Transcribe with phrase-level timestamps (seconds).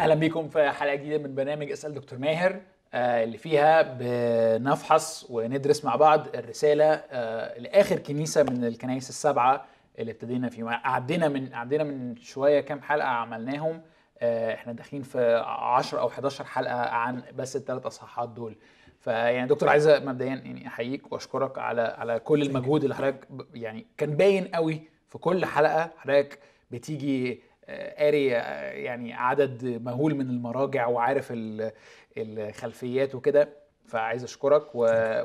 [0.00, 2.60] أهلا بيكم في حلقة جديدة من برنامج أسأل دكتور ماهر
[2.94, 9.66] آه، اللي فيها بنفحص وندرس مع بعض الرسالة آه، لآخر كنيسة من الكنائس السبعة
[9.98, 13.82] اللي ابتدينا فيها عدينا من عدينا من شوية كام حلقة عملناهم
[14.18, 18.56] آه، إحنا داخلين في 10 أو 11 حلقة عن بس الثلاث أصحاحات دول.
[19.00, 24.16] فيعني دكتور عايز مبدئيا يعني أحييك وأشكرك على على كل المجهود اللي حضرتك يعني كان
[24.16, 26.38] باين قوي في كل حلقة حضرتك
[26.70, 27.49] بتيجي
[27.98, 31.72] قاري آه، يعني عدد مهول من المراجع وعارف ال-
[32.16, 33.48] الخلفيات وكده.
[33.86, 34.78] فعايز أشكرك و...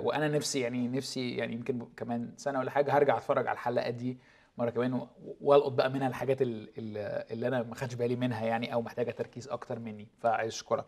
[0.08, 4.18] وأنا نفسي يعني نفسي يعني يمكن كمان سنة ولا حاجة هرجع أتفرج على الحلقات دي
[4.58, 5.08] مرة كمان
[5.42, 9.12] وألقط بقى منها الحاجات ال- ال- اللي أنا ما خدش بالي منها يعني أو محتاجة
[9.12, 10.08] تركيز أكتر مني.
[10.22, 10.86] فعايز أشكرك.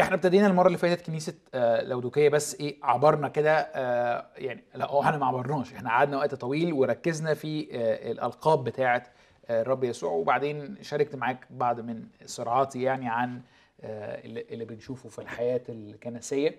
[0.00, 5.00] إحنا ابتدينا المرة اللي فاتت كنيسة آه، لودوكية بس إيه عبرنا كده آه، يعني لا
[5.00, 5.72] إحنا ما عبرناش.
[5.74, 9.10] إحنا قعدنا وقت طويل وركزنا في آه، الألقاب بتاعه آه،
[9.50, 10.10] الرب يسوع.
[10.12, 13.40] وبعدين شاركت معاك بعض من صراعاتي يعني عن
[13.80, 16.54] آه، اللي بنشوفه في الحياة الكنسية.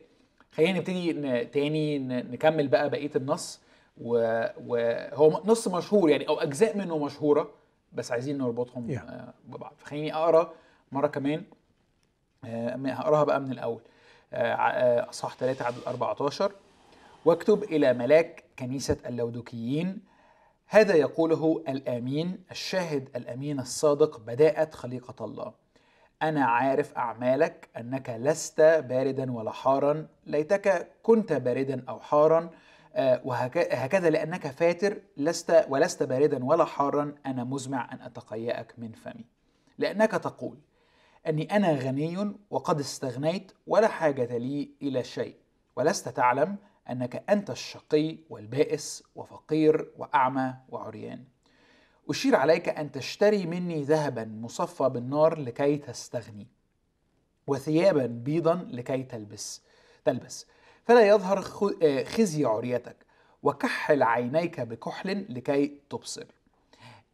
[0.52, 1.14] خلينا نبتدي
[1.46, 3.62] تاني نكمل بقى بقية النص.
[3.98, 7.50] وهو نص مشهور يعني أو أجزاء منه مشهورة
[7.94, 9.02] بس عايزين نربطهم Yeah.
[9.02, 9.74] آه، ببعض.
[9.78, 10.54] فخليني أقرأ
[10.92, 11.44] مرة كمان
[12.46, 13.80] آه، هقراها بقى من آه،
[14.34, 16.52] آه، أصحاح 3 عدد 14
[17.26, 20.00] واكتب إلى ملاك كنيسة اللودوكيين
[20.74, 25.54] هذا يقوله الأمين الشاهد الأمين الصادق بداءة خليقة الله.
[26.22, 32.50] أنا عارف أعمالك أنك لست باردا ولا حارا ليتك كنت باردا أو حارا
[32.96, 38.92] آه، وهك- هكذا لأنك فاتر لست ولست باردا ولا حارا أنا مزمع أن أتقيأك من
[38.92, 39.26] فمي.
[39.78, 40.58] لأنك تقول
[41.28, 45.36] أني أنا غني وقد استغنيت ولا حاجة لي إلى شيء
[45.76, 46.56] ولست تعلم
[46.92, 51.24] أنك أنت الشقي والبائس وفقير وأعمى وعريان.
[52.10, 56.48] أشير عليك أن تشتري مني ذهبا مصفى بالنار لكي تستغني
[57.48, 59.62] وثيابا بيضا لكي تلبس
[60.06, 60.46] تلبس.
[60.84, 61.42] فلا يظهر
[62.04, 62.96] خزي عريتك
[63.44, 66.26] وكحل عينيك بكحل لكي تبصر.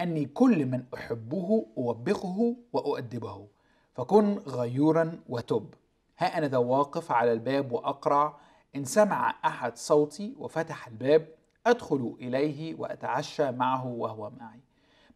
[0.02, 3.48] أني كل من أحبه أوبخه وأؤدبه
[3.96, 5.74] فكن غيورا وتب.
[6.18, 8.40] ها أنا ذا واقف على الباب وأقرع
[8.76, 11.28] إن سمع أحد صوتي وفتح الباب
[11.66, 14.60] أدخل إليه وأتعشى معه وهو معي.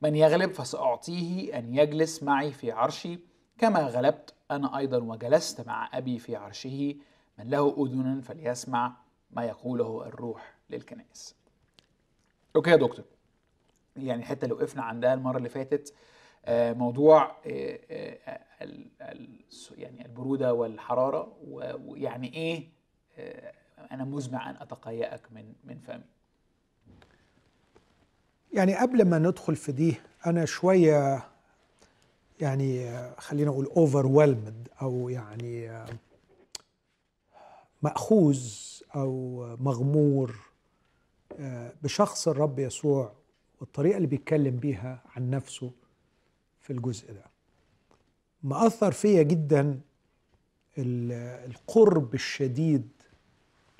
[0.02, 3.20] من يغلب فسأعطيه أن يجلس معي في عرشي.
[3.58, 6.96] كما غلبت أنا أيضا وجلست مع أبي في عرشه.
[7.40, 8.94] من له أذن فليسمع
[9.32, 11.36] ما يقوله الروح للكنائس.
[12.56, 13.06] okay يا دكتور.
[13.96, 15.94] يعني الحته اللي وقفنا عندها المرة اللي فاتت
[16.46, 18.40] آه، موضوع آه، آه،
[19.78, 22.64] يعني البرودة والحرارة و- ويعني آه،
[23.92, 26.04] أنا مزمع أن أتقيأك من من فمي.
[28.54, 29.96] يعني قبل ما ندخل في دي
[30.26, 31.24] أنا شوية
[32.42, 35.86] يعني آه، خلينا أقول overwhelmed أو يعني آه،
[37.82, 38.44] مأخوذ
[38.96, 40.36] أو مغمور
[41.40, 43.14] آه، بشخص الرب يسوع
[43.60, 45.72] والطريقة اللي بيتكلم بيها عن نفسه
[46.62, 47.24] في الجزء ده.
[48.44, 49.82] مأثر فيا جدا
[50.78, 51.12] ال-
[51.52, 52.90] القرب الشديد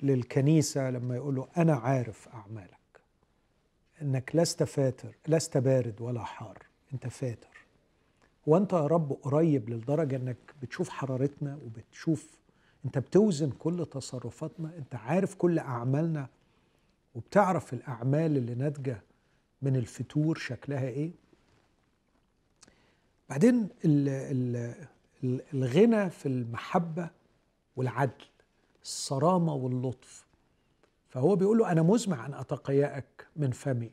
[0.02, 2.72] للكنيسة لما يقول له أنا عارف أعمالك.
[4.02, 6.58] إنك لست فاتر لست بارد ولا حار
[6.94, 7.48] أنت فاتر.
[8.46, 12.26] وأنت يا رب قريب للدرجة إنك بتشوف حرارتنا وبتشوف
[12.84, 16.26] أنت بتوزن كل تصرفاتنا أنت عارف كل أعمالنا
[17.14, 19.02] وبتعرف الأعمال اللي ناتجة
[19.62, 21.10] من الفتور شكلها إيه.
[23.30, 24.74] بعدين ال ال
[25.24, 27.10] ال- الغنى في المحبة
[27.76, 28.24] والعدل.
[28.82, 30.26] الصرامة واللطف.
[31.08, 33.90] فهو بيقول له أنا مزمع أن أتقيأك من فمي.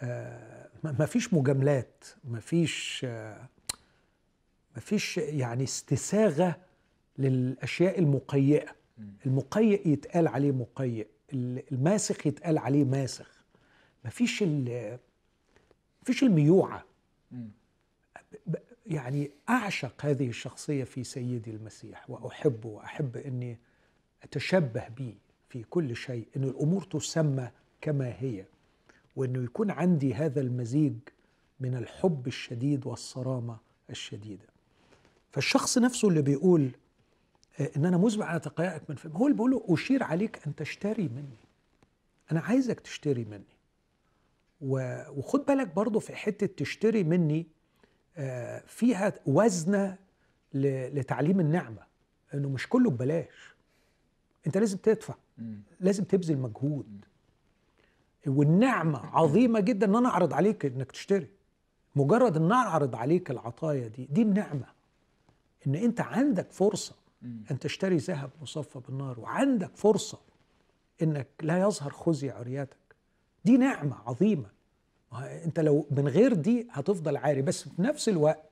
[0.00, 3.48] آه ما فيش مجاملات ما فيش آه
[4.74, 6.56] ما فيش يعني استساغة
[7.18, 8.74] للأشياء المقيئة.
[9.26, 11.06] المقيئ يتقال عليه مقيئ
[11.72, 13.44] الماسخ يتقال عليه ماسخ.
[14.04, 14.98] ما فيش ال-
[16.04, 16.84] فيش الميوعة.
[17.32, 17.50] مم.
[18.46, 18.56] ب-
[18.86, 23.58] يعني أعشق هذه الشخصية في سيدي المسيح وأحبه وأحب إني
[24.22, 25.14] أتشبه به
[25.48, 28.44] في كل شيء إن الأمور تسمى كما هي
[29.16, 30.94] وإنه يكون عندي هذا المزيج
[31.60, 33.58] من الحب الشديد والصرامة
[33.90, 34.46] الشديدة.
[35.30, 36.70] فالشخص نفسه اللي بيقول
[37.60, 41.08] آه، إن أنا مزمع على تقيأك من فم هو اللي بيقول أشير عليك أن تشتري
[41.08, 41.42] مني.
[42.32, 43.44] أنا عايزك تشتري مني.
[44.60, 47.46] وخد بالك برضو في حتة تشتري مني
[48.16, 49.98] آه، فيها وزنة
[50.54, 51.82] لتعليم النعمة
[52.34, 53.51] إنه مش كله ببلاش.
[54.46, 55.14] انت لازم تدفع.
[55.80, 57.04] لازم تبذل مجهود.
[58.26, 61.28] والنعمة عظيمة جدا إن أنا أعرض عليك إنك تشتري.
[61.96, 64.66] مجرد إن أعرض عليك العطايا دي دي النعمة.
[65.66, 66.94] إن أنت عندك فرصة.
[67.50, 70.18] أن تشتري ذهب مصفى بالنار وعندك فرصة
[71.02, 72.76] إنك لا يظهر خزي عرياتك.
[73.44, 74.50] دي نعمة عظيمة.
[75.44, 77.42] أنت لو من غير دي هتفضل عاري.
[77.42, 78.51] بس في نفس الوقت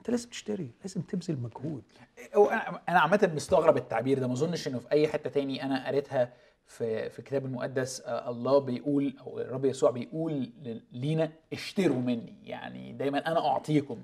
[0.00, 1.82] انت لازم تشتري لازم تبذل مجهود.
[2.34, 2.46] هو
[2.88, 6.32] أنا عامة مستغرب التعبير ده ما أظنش إنه في أي حتة تاني أنا قريتها
[6.66, 10.50] في في الكتاب المقدس آه، الله بيقول أو الرب يسوع بيقول
[10.92, 12.34] لينا اشتروا مني.
[12.44, 13.98] يعني دايما أنا أعطيكم.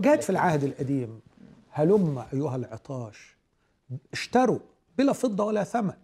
[0.00, 1.20] جاءت في العهد القديم
[1.70, 3.36] هلم أيها العطاش
[4.12, 4.58] اشتروا
[4.98, 5.94] بلا فضة ولا ثمن.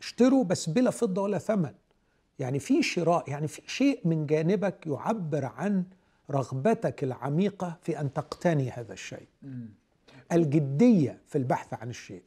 [0.00, 1.74] اشتروا بس بلا فضة ولا ثمن.
[2.38, 5.84] يعني في شراء يعني في شيء من جانبك يعبر عن
[6.30, 9.26] رغبتك العميقة في أن تقتني هذا الشيء.
[10.32, 12.22] الجدية في البحث عن الشيء.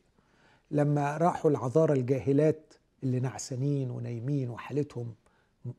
[0.71, 5.15] لما راحوا العذارى الجاهلات اللي نعسانين ونايمين وحالتهم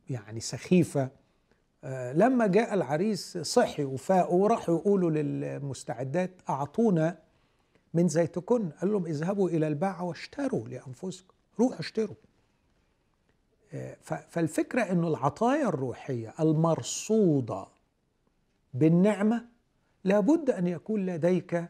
[0.09, 1.09] يعني سخيفة
[1.83, 7.17] آه، لما جاء العريس صحي وفاقوا وراحوا يقولوا للمستعدات أعطونا
[7.93, 8.69] من زيتكن.
[8.69, 11.33] قال لهم اذهبوا إلى الباعة واشتروا لأنفسكم.
[11.59, 12.15] روحوا اشتروا.
[13.73, 13.97] آه،
[14.29, 17.67] فالفكرة إنه العطايا الروحية المرصودة
[18.73, 19.45] بالنعمة
[20.03, 21.65] لابد أن يكون لديك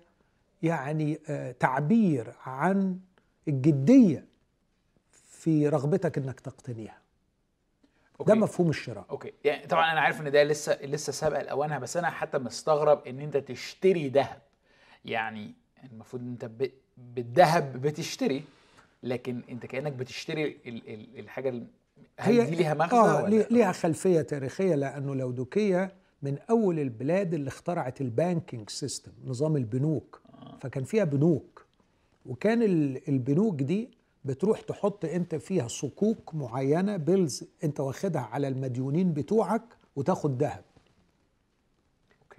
[0.63, 2.99] يعني آه، تعبير عن
[3.47, 4.25] الجدية
[5.11, 6.97] في رغبتك إنك تقتنيها.
[8.19, 8.33] ده أوكي.
[8.33, 9.05] مفهوم الشراء.
[9.09, 9.33] okay.
[9.43, 13.19] يعني طبعا أنا عارف إن ده لسه لسه سابق لاوانها بس أنا حتى مستغرب إن
[13.19, 14.41] أنت تشتري ذهب.
[15.05, 15.53] يعني
[15.91, 18.43] المفروض إن أنت ب- بالذهب بتشتري
[19.03, 21.67] لكن أنت كأنك بتشتري ال ال الحاجة ال-
[22.19, 25.91] هل دي ليها مغزى آه ولا لي- ليها خلفية تاريخية لأنه لاودكية
[26.23, 30.21] من أول البلاد اللي اخترعت ال banking system نظام البنوك.
[30.61, 31.65] فكان فيها بنوك.
[32.25, 33.89] وكان ال- البنوك دي
[34.25, 39.63] بتروح تحط أنت فيها صكوك معينة bills أنت واخدها على المديونين بتوعك
[39.95, 40.63] وتاخد ذهب.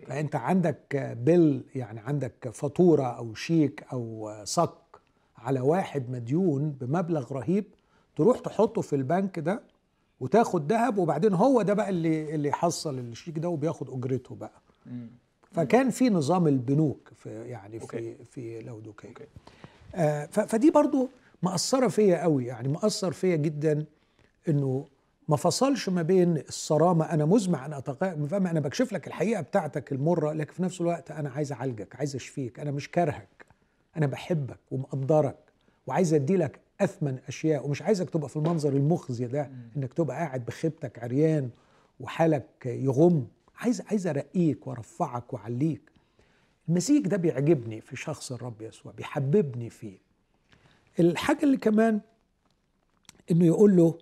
[0.07, 4.75] فأنت عندك bill يعني عندك فاتورة أو شيك أو صك
[5.37, 7.65] على واحد مديون بمبلغ رهيب
[8.17, 9.63] تروح تحطه في البنك ده
[10.25, 15.11] وتاخد ذهب وبعدين هو ده بقى اللي اللي يحصل الشيك ده وبياخد أجرته بقى مم.
[15.53, 18.15] فكان في نظام البنوك في يعني okay.
[18.15, 19.25] في في لودوكيه okay
[19.95, 21.09] آه، فدي برضو
[21.43, 23.85] مأثرة فيا قوي يعني مأثر فيا جدا
[24.49, 24.87] إنه
[25.29, 30.33] ما فصلش ما بين الصرامة أنا مزمع أن فاهم أنا بكشف لك الحقيقة بتاعتك المرة
[30.33, 33.47] لكن في نفس الوقت أنا عايز أعالجك عايز أشفيك أنا مش كارهك
[33.97, 35.37] أنا بحبك ومقدرك
[35.87, 40.45] وعايز أدي لك أثمن أشياء ومش عايزك تبقى في المنظر المخزي ده إنك تبقى قاعد
[40.45, 41.51] بخيبتك عريان
[42.01, 43.27] وحالك يغم.
[43.57, 45.91] عايز عايز أرقيك وأرفعك وأعليك.
[46.69, 49.99] المزيج ده بيعجبني في شخص الرب يسوع بيحببني فيه.
[51.01, 52.01] الحاجة اللي كمان
[53.31, 53.99] إنه يقول له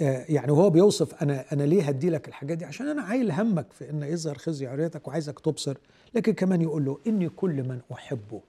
[0.00, 3.72] آه، يعني وهو بيوصف أنا أنا ليه هدي لك الحاجات دي؟ عشان أنا عايل همك
[3.72, 5.76] في إن يظهر خزي عريتك وعايزك تبصر.
[6.14, 8.40] لكن كمان يقول له إني كل من أحبه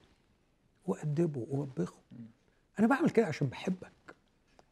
[0.88, 1.95] وأدبه ووبخه
[2.80, 3.92] أنا بعمل كده عشان بحبك.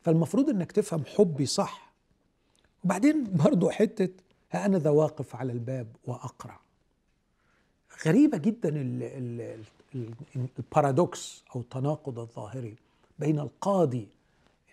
[0.02, 1.94] فالمفروض إنك تفهم حبي صح.
[2.84, 4.10] وبعدين برضو حتة
[4.52, 6.60] ها أنا ذا واقف على الباب واقرع
[8.06, 9.64] غريبة جدا ال ال
[9.96, 10.14] ال
[10.60, 12.76] ال paradox أو التناقض الظاهري
[13.20, 14.08] بين القاضي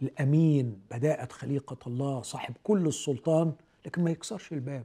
[0.02, 3.52] الأمين بداءة خليقة الله صاحب كل السلطان
[3.86, 4.84] لكن ما يكسرش الباب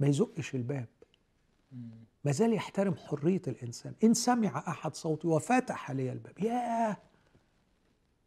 [0.00, 0.86] ما يزقش الباب.
[2.24, 3.92] ما زال يحترم حرية الإنسان.
[4.04, 6.96] إن سمع أحد صوتي وفتح لي الباب ياه!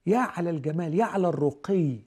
[0.06, 2.00] يا على الجمال يا على الرقي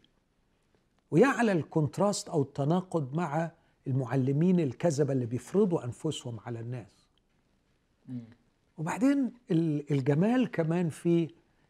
[1.11, 3.51] ويا على الكونتراست أو التناقض مع
[3.87, 7.07] المعلمين الكذبة اللي بيفرضوا أنفسهم على الناس.
[8.79, 11.29] وبعدين ال- الجمال كمان في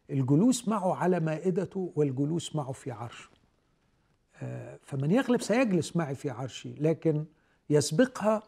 [0.09, 3.29] الجلوس معه على مائدته والجلوس معه في عرشه.
[4.41, 7.25] آه، فمن يغلب سيجلس معي في عرشي لكن
[7.69, 8.43] يسبقها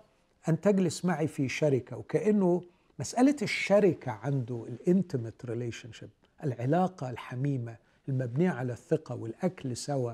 [0.50, 1.98] أن تجلس معي في شركة.
[1.98, 2.62] وكأنه
[3.00, 6.10] مسألة الشركة عنده ال intimate relationship
[6.46, 7.76] العلاقة الحميمة
[8.10, 10.14] المبنية على الثقة والأكل سوا.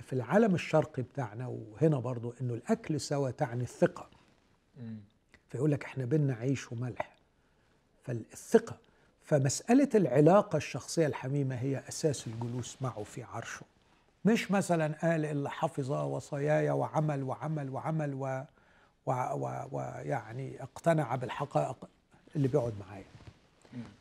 [0.00, 4.08] في العالم الشرقي بتاعنا وهنا برضو أنه الأكل سوا تعني الثقة.
[4.80, 4.96] مم.
[5.48, 7.16] فيقول لك إحنا بينا عيش وملح.
[8.02, 8.76] فالثقة
[9.24, 13.66] فمسألة العلاقة الشخصية الحميمة هي أساس الجلوس معه في عرشه.
[14.24, 18.42] مش مثلا قال اللي حفظ وصاياي وعمل وعمل وعمل و
[19.06, 19.68] ويعني و...
[19.72, 19.80] و...
[20.04, 21.88] يعني اقتنع بالحقائق
[22.36, 23.04] اللي بيقعد معايا.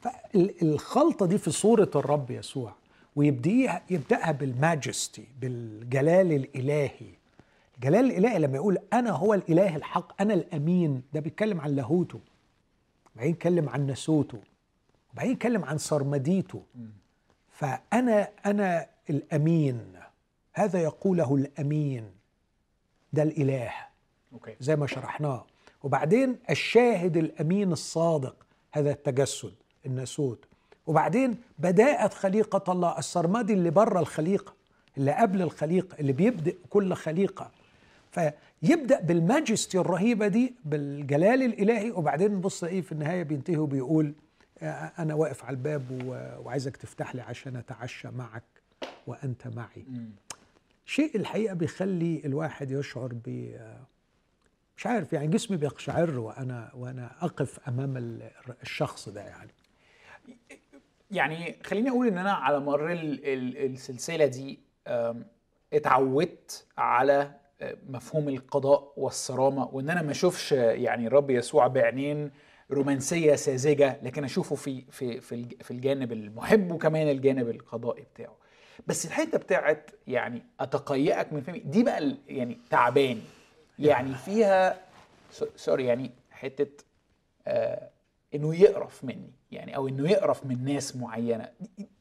[0.01, 2.73] فالخلطة دي في صورة الرب يسوع
[3.15, 7.09] ويبدأها يبدأها بالماجستي بالجلال الإلهي.
[7.75, 12.19] الجلال الإلهي لما يقول أنا هو الإله الحق أنا الأمين ده بيتكلم عن لاهوته
[13.15, 14.39] وبعدين يتكلم عن نسوته
[15.13, 16.63] وبعدين يتكلم عن سرمديته.
[17.51, 19.93] فأنا أنا الأمين
[20.53, 22.11] هذا يقوله الأمين
[23.13, 23.71] ده الإله
[24.33, 24.55] أوكي.
[24.59, 25.45] زي ما شرحناه.
[25.83, 28.35] وبعدين الشاهد الأمين الصادق
[28.77, 29.53] هذا التجسد
[29.85, 30.45] الناسوت
[30.87, 34.53] وبعدين بداءة خليقة الله السرمدي اللي بره الخليقة
[34.97, 37.51] اللي قبل الخليقة اللي بيبدأ كل خليقة.
[38.11, 44.13] فيبدأ بالماجستي الرهيبة دي بالجلال الإلهي وبعدين نبص إيه في النهاية بينتهي وبيقول
[44.61, 45.83] آه، أنا واقف على الباب
[46.45, 48.43] وعايزك تفتح لي عشان أتعشى معك
[49.07, 49.85] وأنت معي.
[50.85, 53.55] شيء الحقيقة بيخلي الواحد يشعر ب
[54.77, 58.29] مش عارف يعني جسمي بيقشعر وأنا وأنا أقف أمام ال-
[58.61, 59.51] الشخص ده يعني.
[61.11, 64.59] يعني خليني أقول إن أنا على مر ال- ال- السلسلة دي
[65.73, 67.31] اتعودت على
[67.61, 72.31] أه، مفهوم القضاء والصرامة وإن أنا ما أشوفش يعني الرب يسوع بعينين
[72.71, 78.35] رومانسية ساذجة لكن أشوفه في في في الج- في الجانب المحب وكمان الجانب القضائي بتاعه.
[78.87, 83.21] بس الحتة بتاعت يعني أتقيأك من فهمي دي بقى يعني تعباني.
[83.79, 84.81] يعني فيها
[85.31, 86.83] س- سوري يعني حتة
[87.47, 87.89] آه
[88.35, 91.49] إنه يقرف مني يعني أو إنه يقرف من ناس معينة.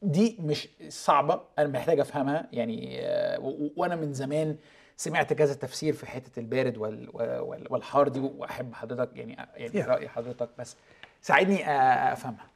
[0.01, 3.39] دي- مش صعبة أنا محتاج أفهمها يعني آه
[3.75, 4.57] وأنا من زمان
[4.97, 9.87] سمعت كذا تفسير في حتة البارد وال وال والحار دي وأحب حضرتك يعني يعني Yeah.
[9.87, 10.75] رأي حضرتك بس
[11.21, 12.47] ساعدني آه، أفهمها.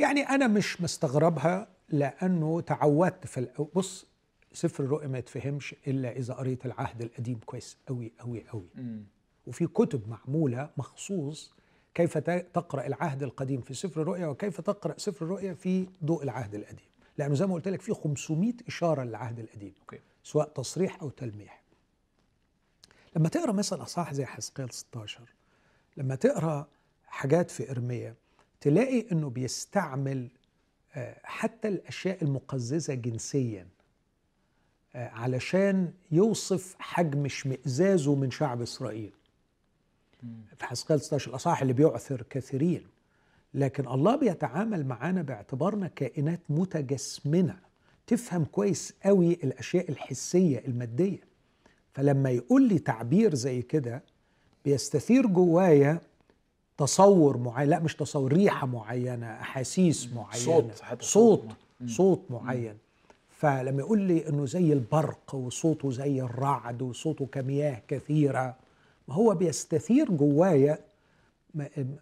[0.00, 4.06] يعني أنا مش مستغربها لأنه تعودت في بص
[4.54, 8.68] سفر الرؤيا ما يتفهمش إلا إذا قريت العهد القديم كويس قوي قوي قوي.
[9.46, 11.52] وفي كتب معمولة مخصوص
[11.94, 16.86] كيف تقرأ العهد القديم في سفر الرؤيا وكيف تقرأ سفر الرؤيا في ضوء العهد القديم.
[17.18, 20.00] لأنه زي ما قلت لك في 500 إشارة للعهد القديم أوكي.
[20.22, 21.62] سواء تصريح أو تلميح.
[23.16, 25.20] لما تقرأ مثلا أصحاح زي حزقيال 16
[25.96, 26.68] لما تقرأ
[27.06, 28.14] حاجات في إرميا
[28.60, 30.28] تلاقي إنه بيستعمل
[30.94, 33.66] آه، حتى الأشياء المقززة جنسيا.
[34.94, 39.12] علشان يوصف حجم اشمئزازه من شعب إسرائيل.
[40.56, 42.82] في حزقيال 16 الأصحاح اللي بيعثر كثيرين.
[43.54, 47.56] لكن الله بيتعامل معانا باعتبارنا كائنات متجسمنة.
[48.06, 51.20] تفهم كويس قوي الأشياء الحسية المادية.
[51.92, 54.02] فلما يقول لي تعبير زي كده
[54.64, 56.00] بيستثير جوايا
[56.78, 57.68] تصور معين.
[57.68, 60.44] لا مش تصور ريحة معينة أحاسيس معينة.
[60.44, 61.40] صوت، حتى صوت.
[61.40, 62.78] صوت صوت معين.
[63.36, 68.56] فلما يقول لي إنه زي البرق وصوته زي الرعد وصوته كمياه كثيرة.
[69.08, 70.78] ما هو بيستثير جوايا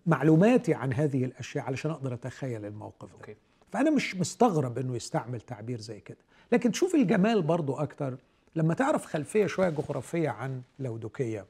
[0.06, 3.14] معلوماتي عن هذه الأشياء علشان أقدر أتخيل الموقف ده.
[3.14, 3.37] okay.
[3.72, 6.18] فأنا مش مستغرب إنه يستعمل تعبير زي كده.
[6.52, 8.16] لكن تشوف الجمال برضو أكتر
[8.56, 11.46] لما تعرف خلفية شوية جغرافية عن لودوكية.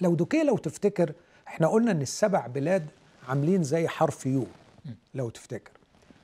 [0.00, 1.12] لودوكية لو تفتكر
[1.48, 2.86] إحنا قلنا إن السبع بلاد
[3.28, 4.46] عاملين زي حرف U.
[5.14, 5.70] لو تفتكر.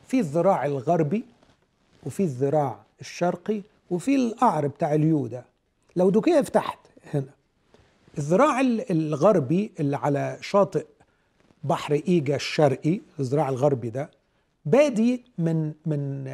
[0.08, 1.24] في الذراع الغربي
[2.06, 5.44] وفي الذراع الشرقي وفي القعر بتاع ال U ده
[5.96, 6.78] لودوكيه في تحت
[7.14, 7.24] هنا.
[8.18, 10.86] الذراع ال- الغربي اللي على شاطئ
[11.64, 14.10] بحر إيجا الشرقي الذراع الغربي ده
[14.64, 16.24] بادي من من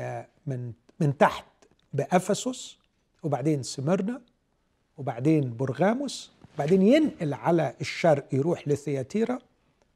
[0.46, 1.44] من من تحت
[1.92, 2.76] بأفسس
[3.22, 4.20] وبعدين سمرنا
[4.98, 9.38] وبعدين برغاموس وبعدين ينقل على الشرق يروح لثياتيرا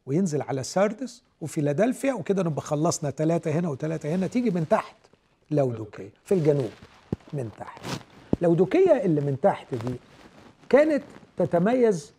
[0.07, 4.97] وينزل على ساردس وفيلادلفيا وكده نبقى خلصنا ثلاثة هنا وثلاثة هنا تيجي من تحت
[5.53, 6.71] لودوكية في الجنوب
[7.33, 7.81] من تحت.
[8.43, 9.95] لودوكية اللي من تحت دي
[10.69, 11.03] كانت
[11.37, 12.13] تتميز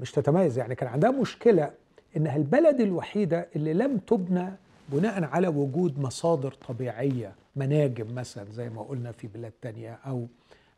[0.00, 1.70] مش تتميز يعني كان عندها مشكلة
[2.16, 4.52] إنها البلد الوحيدة اللي لم تبنى
[4.88, 10.26] بناء على وجود مصادر طبيعية مناجم مثلا زي ما قلنا في بلاد تانية أو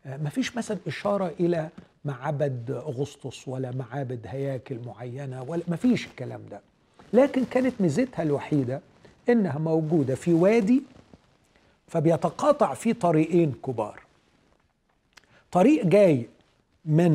[0.07, 1.69] ما فيش مثلا إشارة إلى
[2.05, 6.61] معبد أغسطس ولا معابد هياكل معينة ولا ما فيش الكلام ده.
[7.13, 8.81] لكن كانت ميزتها الوحيدة
[9.29, 10.83] إنها موجودة في وادي
[11.97, 14.01] فبيتقاطع فيه طريقين كبار.
[15.53, 16.29] طريق جاي
[16.85, 17.13] من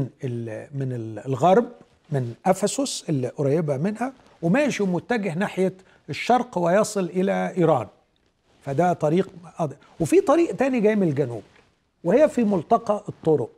[0.75, 1.65] من ال- الغرب
[2.11, 5.73] من أفسس اللي قريبة منها وماشي ومتجه ناحية
[6.09, 7.87] الشرق ويصل إلى إيران.
[8.65, 9.29] فده طريق.
[9.99, 11.43] وفي طريق تاني جاي من الجنوب
[12.03, 13.49] وهي في ملتقى الطرق.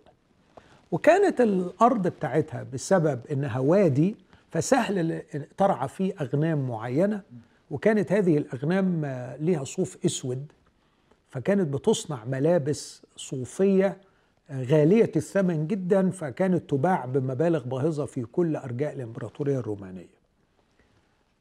[0.91, 4.15] وكانت الأرض بتاعتها بسبب انها وادي
[4.51, 5.21] فسهل
[5.57, 7.21] ترعى فيه أغنام معينة
[7.71, 9.05] وكانت هذه الأغنام
[9.39, 10.45] ليها صوف أسود.
[11.29, 13.97] فكانت بتصنع ملابس صوفية
[14.51, 20.19] غالية الثمن جدا فكانت تباع بمبالغ باهظة في كل أرجاء الإمبراطورية الرومانية.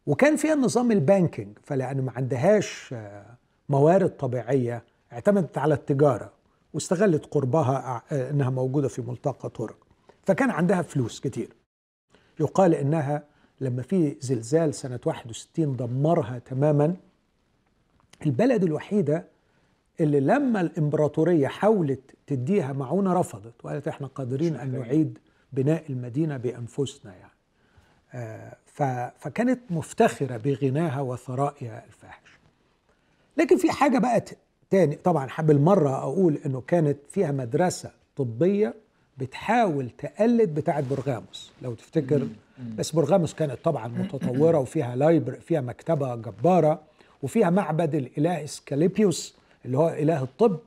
[0.07, 3.27] وكان فيها نظام البانكينج فلأن ما عندهاش آه،
[3.69, 6.33] موارد طبيعية اعتمدت على التجارة
[6.75, 9.77] واستغلت قربها آه، إنها موجودة في ملتقى طرق
[10.27, 11.49] فكان عندها فلوس كتير.
[12.41, 13.25] يقال إنها
[13.61, 16.97] لما في زلزال سنة 61 دمرها تماما
[18.27, 19.25] البلد الوحيدة
[20.01, 24.73] اللي لما الإمبراطورية حاولت تديها معونة رفضت وقالت إحنا قادرين أن.
[24.73, 25.19] نعيد
[25.53, 27.33] بناء المدينة بأنفسنا يعني.
[28.15, 28.57] آه،
[29.19, 32.39] فكانت مفتخرة بغناها وثرائها الفاحش.
[33.37, 34.25] لكن في حاجة بقى
[34.71, 38.75] تاني طبعا حاب المرة أقول إنه كانت فيها مدرسة طبية
[39.19, 42.29] بتحاول تقلد بتاعة برغاموس لو تفتكر.
[42.77, 46.81] بس برغاموس كانت طبعا متطورة وفيها لايبر فيها مكتبة جبارة
[47.23, 49.38] وفيها معبد الإله إسكاليبيوس.
[49.65, 50.59] اللي هو إله الطب.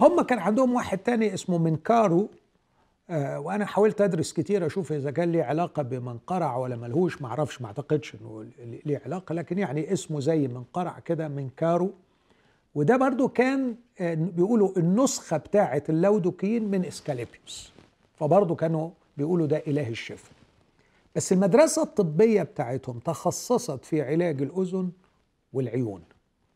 [0.00, 2.28] هم كان عندهم واحد تاني اسمه منكارو
[3.10, 7.60] آه وأنا حاولت أدرس كتير أشوف إذا كان ليه علاقة بمنقرع ولا ملهوش ما أعرفش
[7.62, 8.46] ما أعتقدش إنه
[8.86, 11.90] ليه علاقة لكن يعني اسمه زي منقرع كده منكارو.
[12.74, 17.72] وده برضو كان آه، بيقولوا النسخة بتاعة اللودوكيين من إسكاليبيوس.
[18.18, 20.32] فبرضو كانوا بيقولوا ده إله الشفاء.
[21.16, 24.90] بس المدرسة الطبية بتاعتهم تخصصت في علاج الأذن
[25.52, 26.02] والعيون.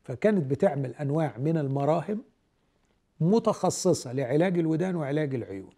[0.04, 2.22] فكانت بتعمل أنواع من المراهم
[3.20, 5.70] متخصصة لعلاج الودان وعلاج العيون.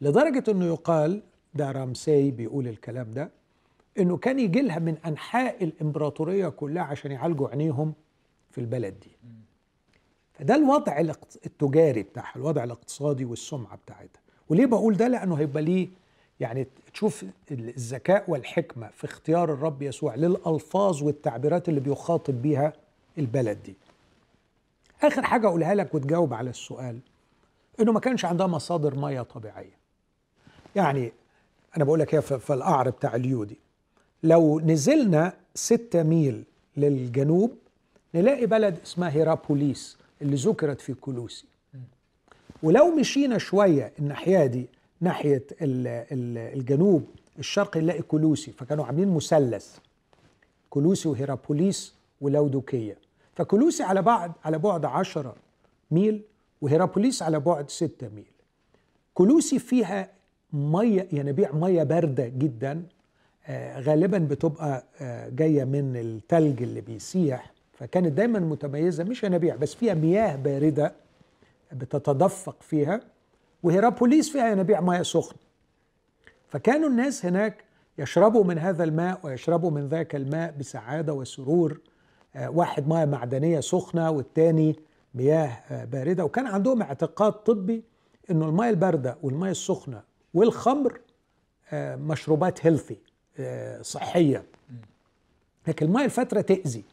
[0.00, 1.22] لدرجة إنه يقال
[1.54, 3.30] ده رامسي بيقول الكلام ده
[3.98, 7.92] إنه كان يجي لها من أنحاء الإمبراطورية كلها عشان يعالجوا عينيهم
[8.50, 9.10] في البلد دي.
[10.32, 11.00] فده الوضع
[11.46, 14.20] التجاري بتاعها الوضع الاقتصادي والسمعة بتاعتها.
[14.48, 15.88] وليه بقول ده؟ لأنه هيبقى ليه
[16.40, 22.72] يعني تشوف الذكاء والحكمة في اختيار الرب يسوع للألفاظ والتعبيرات اللي بيخاطب بيها
[23.18, 23.74] البلد دي.
[25.02, 26.98] آخر حاجة أقولها لك وتجاوب على السؤال
[27.80, 29.76] إنه ما كانش عندها مصادر ميه طبيعية.
[30.76, 31.12] يعني
[31.76, 33.58] أنا بقول لك هي في القعر بتاع اليودي
[34.22, 36.44] لو نزلنا ستة ميل
[36.76, 37.50] للجنوب
[38.14, 41.44] نلاقي بلد اسمها هيرابوليس اللي ذكرت في كولوسي.
[42.62, 44.66] ولو مشينا شوية الناحية دي
[45.00, 47.06] ناحية ال- ال- الجنوب
[47.38, 48.52] الشرقي نلاقي كولوسي.
[48.52, 49.78] فكانوا عاملين مثلث
[50.70, 52.98] كولوسي وهيرابوليس ولودوكية.
[53.36, 55.34] فكولوسي على بعد على بعد عشرة
[55.90, 56.22] ميل
[56.60, 58.30] وهيرابوليس على بعد ستة ميل.
[59.14, 60.10] كولوسي فيها
[60.52, 62.82] ميه ينابيع مية باردة جدا
[63.46, 69.74] آه، غالبا بتبقى آه، جاية من التلج اللي بيسيح فكانت دايما متميزة مش ينابيع بس
[69.74, 70.92] فيها مياه باردة
[71.72, 73.00] بتتدفق فيها
[73.62, 75.38] وهيرابوليس فيها ينابيع ميه سخنة.
[76.48, 77.64] فكانوا الناس هناك
[77.98, 81.80] يشربوا من هذا الماء ويشربوا من ذاك الماء بسعادة وسرور
[82.36, 84.76] واحد ميه معدنية سخنة والتاني
[85.14, 86.24] مياه آه، باردة.
[86.24, 87.82] وكان عندهم اعتقاد طبي
[88.30, 90.02] إنه الميه الباردة والميه السخنة
[90.34, 91.00] والخمر
[91.72, 92.96] آه، مشروبات هيلثي
[93.82, 94.44] صحية.
[95.68, 96.84] لكن الميه الفترة تأذي.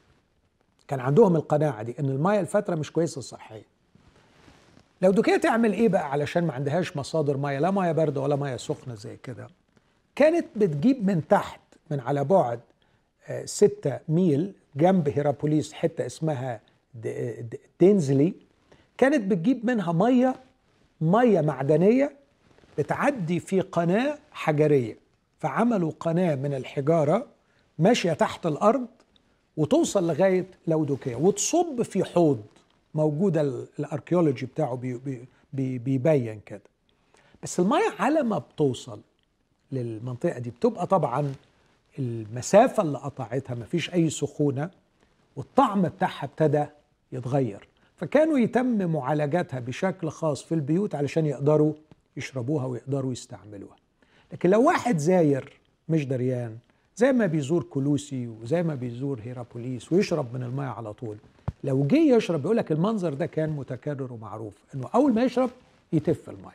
[0.87, 3.63] كان عندهم القناعة دي إن الميه الفترة مش كويسة صحيا
[5.01, 8.57] لو دوكيه تعمل إيه بقى علشان ما عندهاش مصادر ميه لا ميه باردة ولا ميه
[8.57, 9.47] سخنة زي كده؟
[10.15, 11.59] كانت بتجيب من تحت
[11.91, 12.59] من على بعد
[13.27, 16.61] آه، ستة ميل جنب هيرابوليس حتة اسمها
[17.79, 18.33] دينزلي
[18.97, 20.35] كانت بتجيب منها مية
[21.01, 22.15] مية معدنية
[22.77, 24.97] بتعدي في قناة حجرية.
[25.39, 27.27] فعملوا قناة من الحجارة
[27.79, 28.87] ماشية تحت الأرض
[29.57, 32.41] وتوصل لغاية لودوكية وتصب في حوض
[32.95, 36.61] موجودة ال- ال archaeology بتاعه بي بي بي بيبين كده.
[37.43, 39.01] بس المية على ما بتوصل
[39.71, 41.33] للمنطقة دي بتبقى طبعا
[41.99, 44.69] المسافة اللي قطعتها مفيش أي سخونة
[45.35, 46.65] والطعم بتاعها ابتدى
[47.11, 47.67] يتغير.
[47.95, 51.73] فكانوا يتم معالجاتها بشكل خاص في البيوت علشان يقدروا
[52.17, 53.75] يشربوها ويقدروا يستعملوها.
[54.33, 56.57] لكن لو واحد زاير مش دريان
[56.95, 61.17] زي ما بيزور كلوسي وزي ما بيزور هيرابوليس ويشرب من الماء على طول
[61.63, 65.49] لو جه يشرب بيقول لك المنظر ده كان متكرر ومعروف إنه أول ما يشرب
[65.93, 66.53] يتف الماء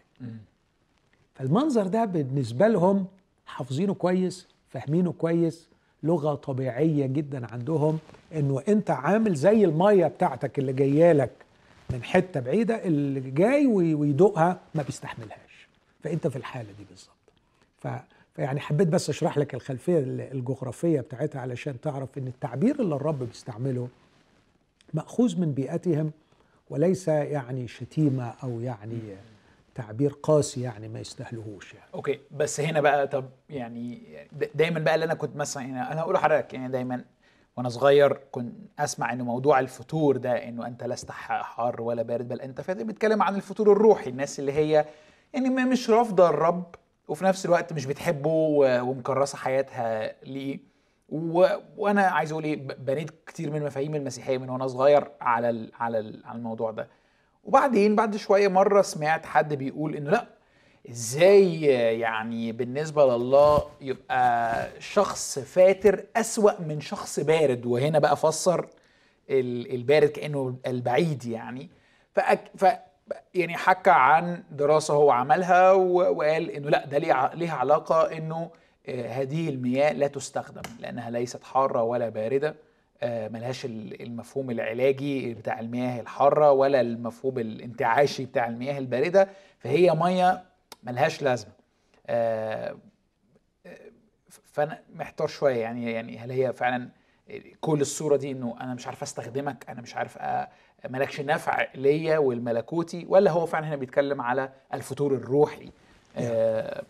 [1.35, 3.07] فالمنظر ده بالنسبة لهم
[3.47, 5.69] حافظينه كويس فاهمينه كويس
[6.03, 7.99] لغة طبيعية جدا عندهم
[8.35, 11.31] إنه أنت عامل زي المية بتاعتك اللي جاية لك
[11.91, 15.69] من حتة بعيدة اللي جاي وي- ويدوقها ما بيستحملهاش.
[16.05, 17.13] فأنت في الحالة دي بالظبط.
[17.79, 17.89] ف
[18.37, 19.99] فيعني حبيت بس أشرح لك الخلفية
[20.33, 23.89] الجغرافية بتاعتها علشان تعرف إن التعبير اللي الرب بيستعمله
[24.95, 26.11] مأخوذ من بيئتهم
[26.71, 28.99] وليس يعني شتيمة أو يعني
[29.79, 31.87] تعبير قاسي يعني ما يستاهلوهوش يعني.
[31.95, 34.03] أوكي بس هنا بقى طب يعني
[34.55, 37.05] دايما بقى اللي أنا كنت مثلا يعني أنا هقول لحضرتك يعني دايما
[37.57, 42.41] وأنا صغير كنت أسمع إنه موضوع الفتور ده إنه أنت لست حار ولا بارد بل
[42.41, 44.85] أنت فاتر بيتكلم عن الفتور الروحي الناس اللي هي
[45.35, 46.75] يعني ما مش رافضة الرب
[47.09, 48.31] وفي نفس الوقت مش بتحبه
[48.83, 50.61] ومكرسة حياتها ليه.
[51.09, 51.47] و...
[51.77, 55.73] وأنا عايز أقول إيه بنيت كتير من مفاهيم المسيحية من وأنا صغير على ال...
[55.75, 56.23] على ال...
[56.27, 56.89] على الموضوع ده.
[57.53, 60.27] وبعدين بعد شوية مرة سمعت حد بيقول إنه لأ
[60.91, 61.61] إزاي
[62.01, 68.67] يعني بالنسبة لله يبقى شخص فاتر أسوأ من شخص بارد؟ وهنا بقى فسر
[69.31, 71.71] ال- البارد كأنه البعيد يعني.
[72.15, 72.51] فأك...
[72.57, 72.65] ف
[73.35, 76.99] يعني حكى عن دراسة هو عملها وقال إنه لأ ده
[77.35, 78.51] ليها علاقة إنه
[78.89, 82.55] آه، هذه المياه لا تستخدم لأنها ليست حارة ولا باردة.
[83.03, 90.45] ملهاش ال- المفهوم العلاجي بتاع المياه الحارة ولا المفهوم الانتعاشي بتاع المياه الباردة فهي مية
[90.83, 91.53] ملهاش لازمة.
[92.07, 92.77] آه،
[94.53, 96.89] فأنا محتار شوية يعني يعني هل هي فعلا
[97.61, 100.19] كل الصورة دي إنه أنا مش عارف أستخدمك أنا مش عارف
[100.89, 105.71] مالكش نفع ليا والملكوتي ولا هو فعلا هنا بيتكلم على الفتور الروحي؟
[106.17, 106.83] آه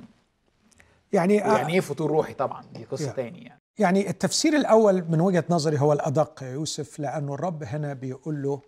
[1.12, 3.16] يعني يعني إيه فتور روحي؟ طبعا دي قصة Yeah.
[3.16, 3.60] تاني يعني.
[3.78, 8.60] يعني التفسير الأول من وجهة نظري هو الأدق يا يوسف لأنه الرب هنا بيقول له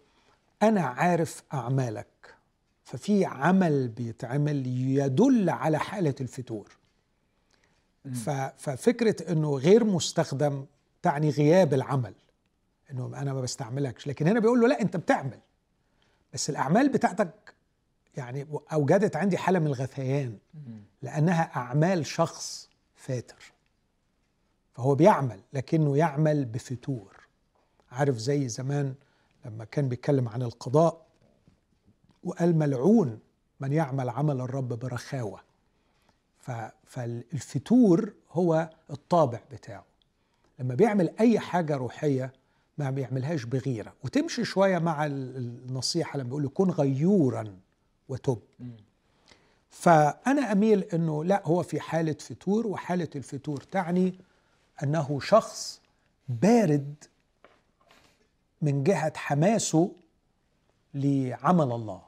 [0.62, 2.34] أنا عارف أعمالك
[2.84, 6.68] ففي عمل بيتعمل يدل على حالة الفتور.
[8.58, 10.66] ففكرة أنه غير مستخدم
[11.02, 12.14] تعني غياب العمل
[12.90, 15.38] أنه أنا ما بستعملكش لكن هنا بيقول له لا أنت بتعمل.
[16.34, 17.54] بس الأعمال بتاعتك
[18.16, 20.38] يعني أوجدت عندي حالة من الغثيان
[21.02, 23.52] لأنها أعمال شخص فاتر.
[24.80, 27.16] فهو بيعمل لكنه يعمل بفتور.
[27.92, 28.94] عارف زي زمان
[29.44, 31.06] لما كان بيتكلم عن القضاء
[32.24, 33.18] وقال ملعون
[33.60, 35.40] من يعمل عمل الرب برخاوة.
[36.38, 39.84] ف- فالفتور هو الطابع بتاعه.
[40.58, 42.32] لما بيعمل أي حاجة روحية
[42.78, 43.92] ما بيعملهاش بغيرة.
[44.04, 47.56] وتمشي شوية مع ال- النصيحة لما بيقول كن غيورا
[48.08, 48.38] وتب.
[49.70, 54.14] فأنا أميل أنه لا هو في حالة فتور وحالة الفتور تعني
[54.82, 55.80] أنه شخص
[56.28, 56.94] بارد
[58.62, 59.92] من جهة حماسه
[60.94, 62.02] لعمل الله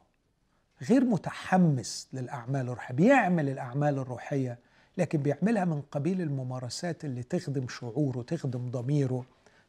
[0.83, 4.59] غير متحمس للأعمال الروحية بيعمل الأعمال الروحية
[4.99, 9.25] لكن بيعملها من قبيل الممارسات اللي تخدم شعوره تخدم ضميره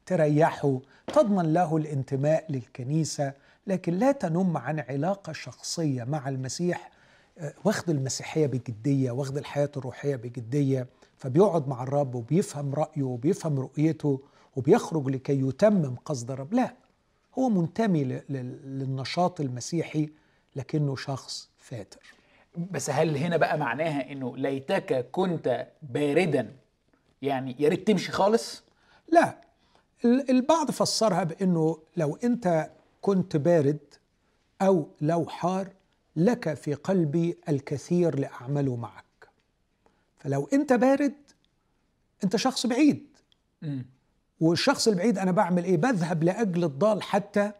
[0.05, 3.33] تريحه تضمن له الانتماء للكنيسة
[3.67, 6.91] لكن لا تنم عن علاقة شخصية مع المسيح
[7.37, 10.87] آه، واخد المسيحية بجدية واخد الحياة الروحية بجدية.
[11.23, 14.21] فبيقعد مع الرب وبيفهم رأيه وبيفهم رؤيته
[14.55, 16.53] وبيخرج لكي يتمم قصد الرب.
[16.53, 16.73] لا
[17.39, 20.09] هو منتمي للنشاط المسيحي
[20.55, 21.99] لكنه شخص فاتر.
[22.71, 26.53] بس هل هنا بقى معناها إنه ليتك كنت باردا؟
[27.21, 28.63] يعني يا ريت تمشي خالص؟
[29.11, 29.41] لا
[30.05, 33.79] ال- البعض فسرها بإنه لو أنت كنت بارد
[34.61, 35.67] أو لو حار
[36.15, 39.02] لك في قلبي الكثير لأعمله معك.
[40.23, 41.13] فلو انت بارد
[42.23, 43.07] انت شخص بعيد.
[43.61, 43.85] مم.
[44.39, 47.51] والشخص البعيد أنا بعمل إيه؟ بذهب لاجل الضال حتى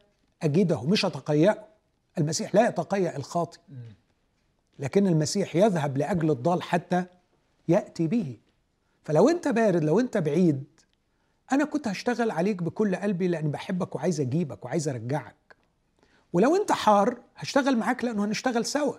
[0.44, 1.66] اجده مش اتقيأه.
[2.18, 3.60] المسيح لا يتقيأ الخاطئ.
[4.80, 7.06] لكن المسيح يذهب لاجل الضال حتى
[7.68, 8.38] يأتي به.
[9.04, 10.64] فلو انت بارد لو انت بعيد
[11.52, 15.56] أنا كنت هشتغل عليك بكل قلبي لاني بحبك وعايز اجيبك وعايز ارجعك.
[16.34, 18.98] ولو انت حار هشتغل معاك لأنه هنشتغل سوا.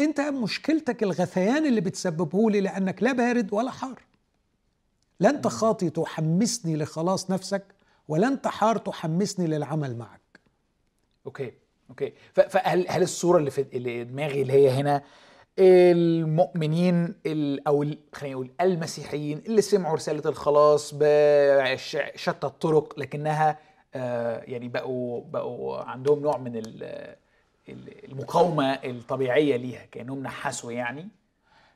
[0.00, 4.02] انت مشكلتك الغثيان اللي بتسببه لي لانك لا بارد ولا حار.
[5.20, 7.64] لا انت خاطي تحمسني لخلاص نفسك
[8.08, 10.20] ولا انت حار تحمسني للعمل معك.
[11.26, 11.52] okay
[11.90, 12.12] okay.
[12.32, 15.02] فهل هل الصورة اللي في اللي دماغي اللي هي هنا
[15.58, 23.58] المؤمنين ال- أو خلينا نقول المسيحيين اللي سمعوا رسالة الخلاص بشتى الطرق لكنها
[23.94, 26.56] آه، يعني بقوا بقوا عندهم نوع من
[27.68, 31.08] المقاومة الطبيعية ليها كأنهم نحسوا يعني.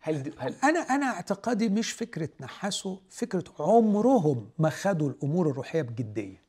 [0.00, 6.42] هل هل أنا أنا اعتقادي مش فكرة نحسوا فكرة عمرهم ما خدوا الأمور الروحية بجدية.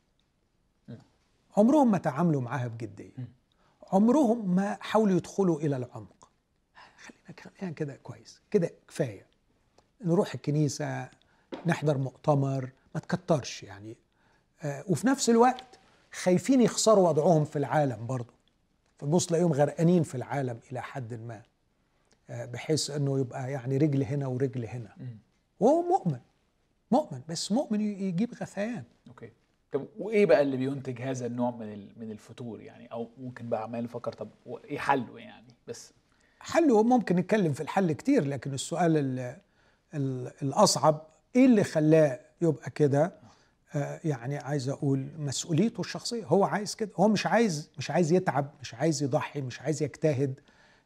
[1.57, 3.11] عمرهم ما تعاملوا معاها بجدية.
[3.93, 6.29] عمرهم ما حاولوا يدخلوا إلى العمق.
[6.97, 9.25] خلينا خلينا كده كويس كده كفاية.
[10.01, 11.09] نروح الكنيسة
[11.65, 13.97] نحضر مؤتمر ما تكترش يعني.
[14.61, 15.79] آه وفي نفس الوقت
[16.11, 18.34] خايفين يخسروا وضعهم في العالم برضه
[19.05, 21.41] فبص تلاقيهم غرقانين في العالم إلى حد ما
[22.29, 24.95] آه، بحيث إنه يبقى يعني رجل هنا ورجل هنا.
[25.59, 26.19] وهو مؤمن
[26.91, 28.83] مؤمن بس مؤمن يجيب غثيان.
[29.07, 29.31] أوكي.
[29.71, 33.83] طب وإيه بقى اللي بينتج هذا النوع من من الفتور يعني؟ أو ممكن بقى عمال
[33.83, 34.29] نفكر طب
[34.65, 35.93] إيه حله يعني؟ بس
[36.39, 39.19] حله ممكن نتكلم في الحل كتير لكن السؤال ال
[39.93, 41.01] ال الأصعب
[41.35, 43.13] إيه اللي خلاه يبقى كده؟
[44.03, 46.25] يعني عايز أقول مسؤوليته الشخصية.
[46.25, 46.89] هو عايز كده.
[46.95, 50.39] هو مش عايز مش عايز يتعب مش عايز يضحي مش عايز يجتهد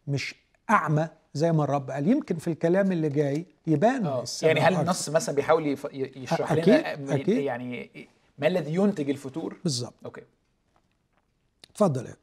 [0.08, 0.36] مش
[0.70, 2.08] أعمى زي ما الرب قال.
[2.08, 4.74] يمكن في الكلام اللي جاي يبان السبب يعني هل.
[4.82, 7.30] النص مثلا بيحاول يشرح أكيد، لنا أكيد.
[7.38, 7.90] يعني
[8.40, 9.94] ما الذي ينتج الفتور؟ بالظبط.
[10.06, 10.22] أوكي.
[11.72, 12.16] اتفضل يا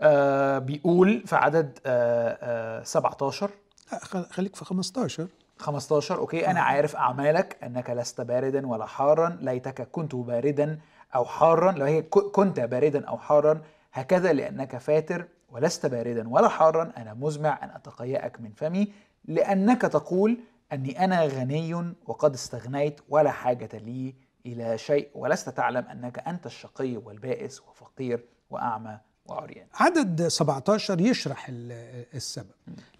[0.00, 3.50] آه بيقول في عدد آه آه 17
[3.92, 5.26] لا، خل- خليك في 15
[5.58, 9.38] 15 أوكي أنا عارف أعمالك أنك لست باردا ولا حارا.
[9.40, 10.78] ليتك كنت باردا
[11.14, 11.72] أو حارا.
[11.72, 16.92] لو هي كنت باردا أو حارا هكذا لأنك فاتر ولست باردا ولا حارا.
[16.96, 18.92] أنا مزمع أن أتقيأك من فمي
[19.24, 20.38] لأنك تقول
[20.72, 24.14] أني أنا غني وقد استغنيت ولا حاجة لي
[24.46, 25.08] إلى شيء.
[25.14, 29.66] ولست تعلم أنك أنت الشقي والبائس وفقير وأعمى وعريان.
[29.74, 32.50] عدد 17 يشرح ال- السبب.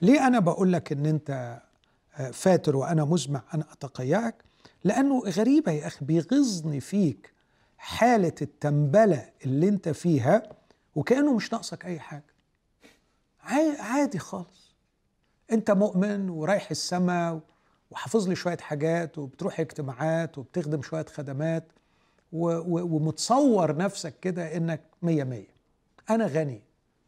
[0.03, 1.59] ليه أنا بقول لك إن أنت
[2.33, 4.35] فاتر وأنا مزمع ان اتقيأك
[4.85, 7.33] لأنه غريبة يا أخي بيغيظني فيك
[7.79, 10.42] حالة التنبلة اللي أنت فيها
[10.94, 12.35] وكأنه مش ناقصك أي حاجة.
[13.40, 14.74] عا- عادي خالص.
[15.52, 17.40] أنت مؤمن ورايح السماء
[17.90, 21.64] وحافظ لي شوية حاجات وبتروح اجتماعات وبتخدم شوية خدمات
[22.33, 25.48] ومتصور نفسك كده إنك مية مية.
[26.11, 26.62] أنا غني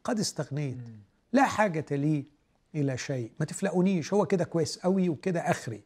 [0.04, 0.78] قد استغنيت
[1.32, 2.24] لا حاجة لي
[2.80, 3.30] إلى شيء.
[3.40, 5.82] ما تفلقونيش هو كده كويس قوي وكده آخري.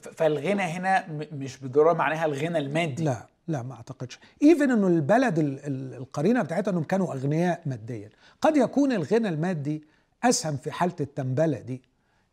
[0.00, 3.04] ف- فالغنى هنا مش بالضرورة معناها الغنى المادي.
[3.04, 4.18] لا لا ما أعتقدش.
[4.42, 8.10] إيفن أنه البلد ال- ال- القرينة بتاعتها أنهم كانوا أغنياء ماديا.
[8.40, 9.84] قد يكون الغنى المادي
[10.24, 11.82] أسهم في حالة التنبلة دي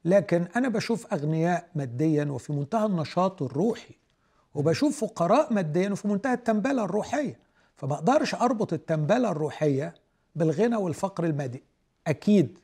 [0.06, 3.94] لكن أنا بشوف أغنياء ماديا وفي منتهى النشاط الروحي
[4.56, 7.40] وبشوف فقراء ماديا وفي منتهى التنبلة الروحية.
[7.78, 9.94] فما أقدرش أربط التنبلة الروحية
[10.36, 11.64] بالغنى والفقر المادي.
[12.08, 12.60] أكيد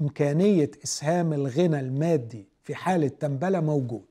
[0.00, 4.04] إمكانية إسهام الغنى المادي في حالة تنبلة موجود.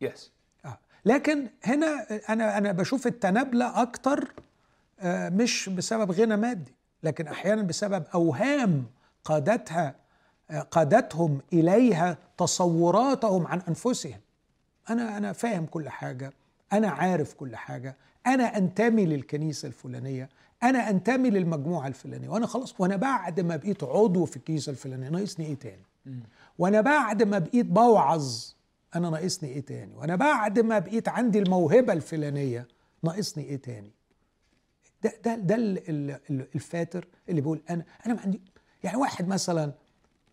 [0.00, 0.32] يس
[0.64, 0.78] آه.
[1.04, 4.32] لكن هنا أنا أنا بشوف التنابله أكتر
[5.00, 8.86] آه، مش بسبب غنى مادي لكن أحيانا بسبب أوهام
[9.24, 9.94] قادتها
[10.50, 14.20] آه، قادتهم إليها تصوراتهم عن أنفسهم.
[14.90, 16.32] أنا أنا فاهم كل حاجة
[16.72, 20.28] أنا عارف كل حاجة أنا أنتمي للكنيسة الفلانية
[20.66, 22.28] أنا أنتمي للمجموعة الفلانية.
[22.28, 25.82] وأنا خلاص وأنا بعد ما بقيت عضو في الكنيسه الفلانيه ناقصني إيه تاني؟
[26.58, 28.44] وأنا بعد ما بقيت بوعظ
[28.96, 32.68] أنا ناقصني إيه تاني؟ وأنا بعد ما بقيت عندي الموهبة الفلانية
[33.02, 33.90] ناقصني إيه تاني؟
[35.02, 38.40] ده ده ده ال- ال- ال- الفاتر اللي بيقول أنا أنا ما عندي
[38.84, 39.72] يعني واحد مثلا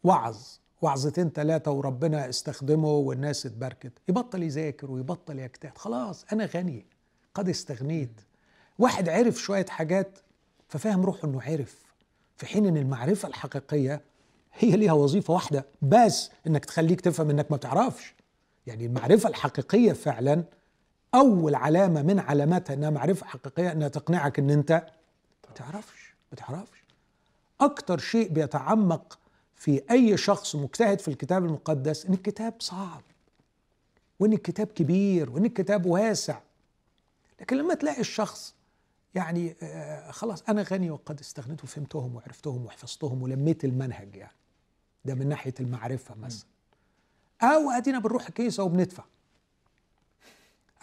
[0.04, 0.38] وعظ
[0.82, 6.86] وعظتين ثلاثة وربنا استخدمه والناس اتبركت يبطل يذاكر ويبطل يجتهد خلاص أنا غني
[7.34, 8.22] قد استغنيت.
[8.80, 10.20] واحد عرف شوية حاجات
[10.70, 11.84] ففاهم روحه أنه عرف
[12.38, 14.02] في حين أن المعرفة الحقيقية
[14.54, 18.14] هي ليها وظيفة واحدة بس أنك تخليك تفهم أنك ما بتعرفش.
[18.68, 20.44] يعني المعرفة الحقيقية فعلا
[21.16, 24.72] أول علامة من علاماتها أنها معرفة حقيقية أنها تقنعك أن أنت
[25.50, 26.84] ما تعرفش ما تعرفش.
[27.62, 29.20] أكتر شيء بيتعمق
[29.56, 33.02] في أي شخص مجتهد في الكتاب المقدس إن الكتاب صعب
[34.20, 36.40] وإن الكتاب كبير وإن الكتاب واسع.
[37.42, 38.56] لكن لما تلاقي الشخص
[39.16, 44.38] يعني آه خلاص أنا غني وقد استغنيت وفهمتهم وعرفتهم وحفظتهم ولميت المنهج يعني.
[45.06, 46.48] ده من ناحية المعرفة مثلا.
[47.42, 49.04] أو أدينا بنروح الكنيسة وبندفع.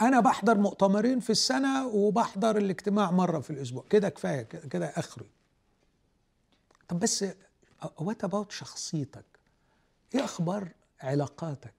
[0.00, 3.84] أنا بحضر مؤتمرين في السنة وبحضر الاجتماع مرة في الأسبوع.
[3.90, 5.26] كده كفاية كده, آخري.
[6.88, 7.24] طب بس
[7.98, 9.24] وات اباوت شخصيتك؟
[10.14, 10.68] إيه أخبار
[11.00, 11.74] علاقاتك؟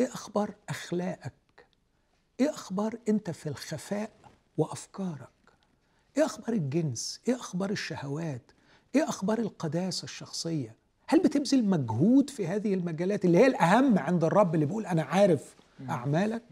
[0.00, 1.32] إيه أخبار أخلاقك؟
[2.40, 4.10] إيه أخبار أنت في الخفاء
[4.58, 5.28] وأفكارك؟
[6.18, 8.42] إيه أخبار الجنس؟ إيه أخبار الشهوات؟
[8.94, 10.74] إيه أخبار القداسة الشخصية؟
[11.08, 15.54] هل بتبذل مجهود في هذه المجالات اللي هي الأهم عند الرب اللي بيقول أنا عارف
[15.90, 16.42] أعمالك؟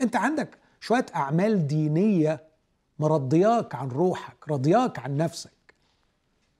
[0.00, 2.44] أنت عندك شوية أعمال دينية
[2.98, 5.74] مرضياك عن روحك رضياك عن نفسك.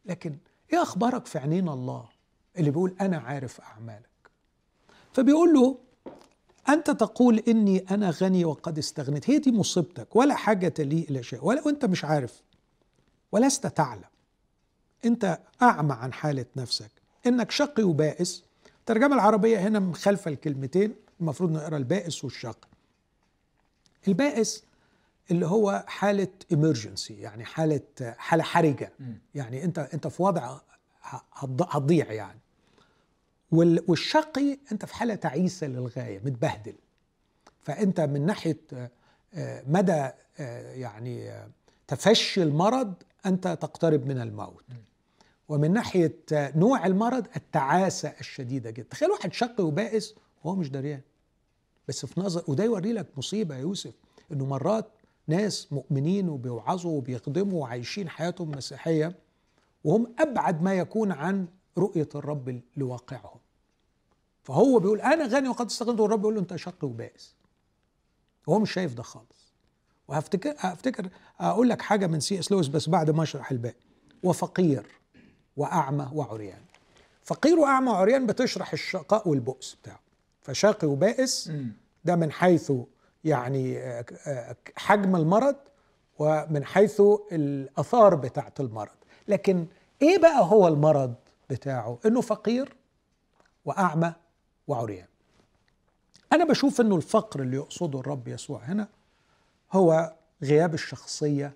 [0.04, 0.36] لكن
[0.72, 2.08] إيه أخبارك في عينين الله
[2.58, 4.30] اللي بيقول أنا عارف أعمالك؟
[5.12, 5.78] فبيقول له
[6.68, 9.30] أنت تقول إني أنا غني وقد استغنيت.
[9.30, 10.16] هي دي مصيبتك.
[10.16, 11.44] ولا حاجة لي إلى شيء.
[11.44, 12.42] ولا وانت مش عارف
[13.32, 14.04] ولست تعلم.
[15.04, 16.90] أنت أعمى عن حالة نفسك.
[17.26, 18.44] إنك شقي وبائس.
[18.80, 20.94] الترجمه العربية هنا مخالفه الكلمتين.
[21.20, 22.68] المفروض نقرا البائس والشقي.
[24.08, 24.64] البائس
[25.30, 28.92] اللي هو حالة emergency يعني حالة حالة حرجة.
[29.34, 30.58] يعني أنت أنت في وضع
[31.62, 32.40] هتضيع يعني.
[33.52, 36.74] والشقي انت في حالة تعيسة للغاية متبهدل.
[37.60, 38.60] فانت من ناحية
[39.66, 40.10] مدى
[40.74, 41.44] يعني
[41.88, 42.94] تفشي المرض
[43.26, 44.64] انت تقترب من الموت.
[45.48, 48.88] ومن ناحية نوع المرض التعاسة الشديدة جدا.
[48.90, 51.00] تخيل واحد شقي وبائس وهو مش دريان.
[51.88, 53.94] بس في نظر وده يوري لك مصيبة يا يوسف
[54.32, 54.86] إنه مرات
[55.26, 59.14] ناس مؤمنين وبيوعظوا وبيخدموا وعايشين حياتهم مسيحية
[59.84, 61.46] وهم أبعد ما يكون عن
[61.78, 63.39] رؤية الرب لواقعهم.
[64.42, 67.34] فهو بيقول أنا غني وقد استغنيت والرب يقول له أنت شقي وبائس
[68.46, 69.52] وهو مش شايف ده خالص.
[70.08, 71.08] وهفتكر هفتكر
[71.40, 73.74] أقول لك حاجة من سي إس لويس بس بعد ما أشرح الباقي.
[74.22, 74.86] وفقير
[75.56, 76.60] وأعمى وعريان.
[77.24, 80.00] فقير وأعمى وعريان بتشرح الشقاء والبؤس بتاعه.
[80.42, 81.52] فشاقي وبائس
[82.04, 82.72] ده من حيث
[83.24, 83.80] يعني
[84.76, 85.56] حجم المرض
[86.18, 88.96] ومن حيث الآثار بتاعة المرض.
[89.28, 89.66] لكن
[90.02, 91.14] إيه بقى هو المرض
[91.50, 92.76] بتاعه؟ إنه فقير
[93.64, 94.12] وأعمى
[94.66, 95.06] وعريان.
[96.32, 98.88] أنا بشوف إنه الفقر اللي يقصده الرب يسوع هنا
[99.72, 101.52] هو غياب الشخصية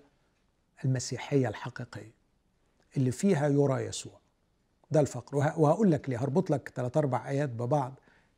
[0.85, 2.11] المسيحية الحقيقية
[2.97, 4.19] اللي فيها يرى يسوع.
[4.91, 5.35] ده الفقر.
[5.37, 6.17] وهقول لك ليه.
[6.23, 7.93] هربط لك ثلاث أربع آيات ببعض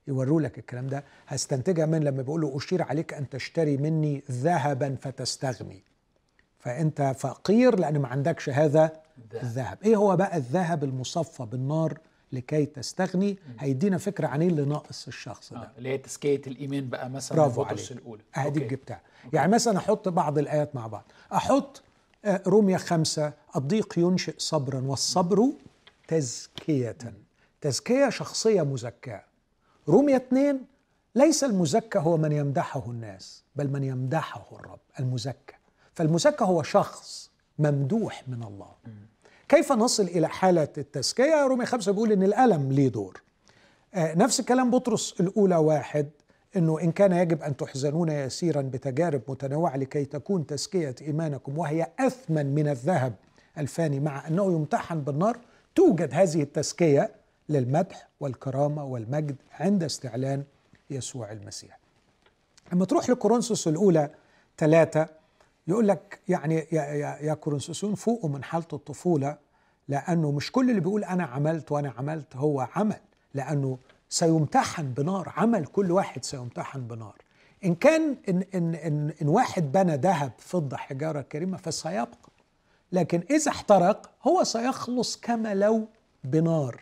[0.07, 1.03] يوروا لك الكلام ده.
[1.27, 5.83] هستنتجها من لما بيقول له أشير عليك أن تشتري مني ذهبا فتستغني.
[6.59, 9.01] فأنت فقير لأن ما عندكش هذا
[9.33, 9.77] الذهب.
[9.83, 11.99] إيه هو بقى الذهب المصفى بالنار
[12.31, 15.59] لكي تستغني هيدينا فكرة عن إيه اللي ناقص الشخص ده.
[15.59, 15.71] آه.
[15.77, 17.91] اللي هي تزكية الإيمان بقى مثلا برافو عليك.
[17.91, 18.21] الأولى.
[18.37, 18.75] اهدي أوكي.
[18.75, 19.01] جبتها.
[19.33, 21.11] يعني مثلا أحط بعض الآيات مع بعض.
[21.33, 21.81] أحط
[22.25, 25.45] آه، روميا خمسة الضيق ينشئ صبرا والصبر
[26.07, 26.97] تزكية.
[27.61, 29.23] تزكية شخصية مزكاة.
[29.87, 30.65] روميا اثنين
[31.15, 35.55] ليس المزكى هو من يمدحه الناس بل من يمدحه الرب المزكى.
[35.93, 38.71] فالمزكى هو شخص ممدوح من الله.
[39.49, 43.21] كيف نصل إلى حالة التزكية؟ روميا خمسة بيقول إن الألم ليه دور.
[43.93, 46.09] آه، نفس كلام بطرس الأولى واحد
[46.55, 52.55] أنه إن كان يجب أن تحزنون يسيرا بتجارب متنوعة لكي تكون تزكية إيمانكم وهي أثمن
[52.55, 53.13] من الذهب
[53.57, 55.37] الفاني مع أنه يمتحن بالنار
[55.75, 57.11] توجد هذه التزكية
[57.49, 60.43] للمدح والكرامة والمجد عند استعلان
[60.89, 61.79] يسوع المسيح.
[62.73, 64.09] لما تروح لكورنثوس الأولى
[64.57, 65.07] ثلاثة
[65.67, 69.37] يقول لك يعني يا, يا, يا كورنثوسون فوقوا من حالة الطفولة
[69.87, 72.99] لأنه مش كل اللي بيقول أنا عملت وأنا عملت هو عمل
[73.33, 73.77] لأنه
[74.09, 77.15] سيمتحن بنار عمل كل واحد سيمتحن بنار.
[77.65, 82.29] إن كان إن, إن, إن, إن واحد بنى ذهب فضة حجارة كريمة فسيبقى
[82.91, 85.87] لكن إذا احترق هو سيخلص كما لو
[86.23, 86.81] بنار.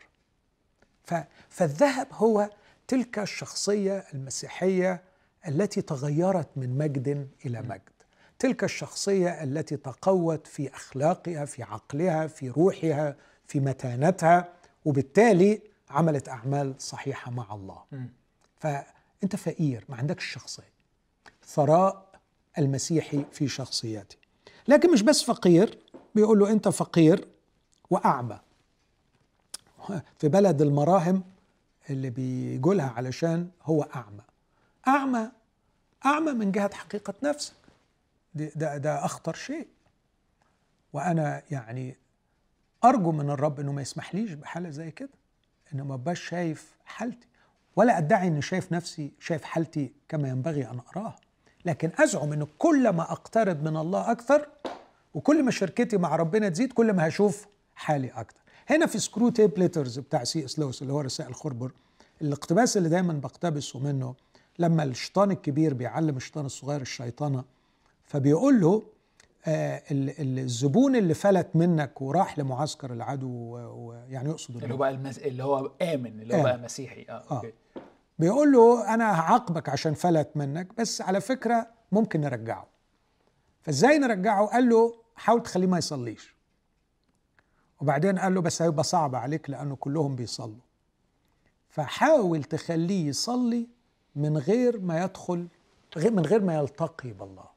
[1.49, 2.49] فالذهب هو
[2.87, 5.01] تلك الشخصية المسيحية
[5.47, 7.94] التي تغيرت من مجد إلى مجد.
[8.39, 13.15] تلك الشخصية التي تقوت في أخلاقها في عقلها في روحها
[13.47, 14.49] في متانتها
[14.85, 17.83] وبالتالي عملت أعمال صحيحة مع الله.
[17.91, 18.09] مم.
[18.59, 20.75] فأنت فقير ما عندكش شخصية.
[21.45, 22.05] ثراء
[22.57, 24.15] المسيحي في شخصيته
[24.67, 25.79] لكن مش بس فقير
[26.15, 27.27] بيقول له أنت فقير
[27.89, 28.39] وأعمى.
[30.17, 31.23] في بلد المراهم
[31.89, 34.23] اللي بيقولها علشان هو أعمى.
[34.87, 35.31] أعمى
[36.05, 37.53] أعمى من جهة حقيقة نفسك.
[38.35, 39.67] ده, ده, أخطر شيء.
[40.93, 41.97] وأنا يعني
[42.83, 45.09] أرجو من الرب إنه ما يسمحليش بحالة زي كده
[45.73, 47.27] إنه ما بقاش شايف حالتي
[47.75, 51.15] ولا أدعي إني شايف نفسي شايف حالتي كما ينبغي أن أراها
[51.65, 54.49] لكن أزعم إن كل ما أقترب من الله أكثر
[55.13, 58.39] وكل ما شركتي مع ربنا تزيد كل ما هشوف حالي أكثر.
[58.69, 61.71] هنا في Screwtape Letters بتاع سي إس لويس اللي هو رسائل خربر
[62.21, 64.15] الاقتباس اللي دايما بقتبسه منه
[64.59, 67.43] لما الشيطان الكبير بيعلم الشيطان الصغير الشيطنه
[68.05, 68.83] فبيقول له
[69.45, 73.29] آه ال- ال- الزبون اللي فلت منك وراح لمعسكر العدو
[73.75, 75.17] ويعني يقصد اللي هو بقى المس...
[75.19, 76.43] اللي هو آمن اللي هو آمن.
[76.43, 77.05] بقى مسيحي.
[77.09, 77.53] آه okay.
[78.19, 82.67] بيقول له أنا هعاقبك عشان فلت منك بس على فكرة ممكن نرجعه.
[83.61, 86.35] فإزاي نرجعه؟ قال له حاول تخليه ما يصليش.
[87.81, 90.65] وبعدين قال له بس هيبقى صعب عليك لأنه كلهم بيصلوا.
[91.69, 93.67] فحاول تخليه يصلي
[94.15, 95.47] من غير ما يدخل
[95.97, 97.54] من غير ما يلتقي بالله.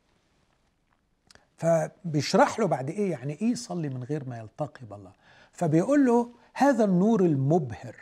[1.59, 5.13] فبيشرح له بعد إيه؟ يعني إيه يصلي من غير ما يلتقي بالله.
[5.53, 7.97] فبيقول له هذا النور المبهر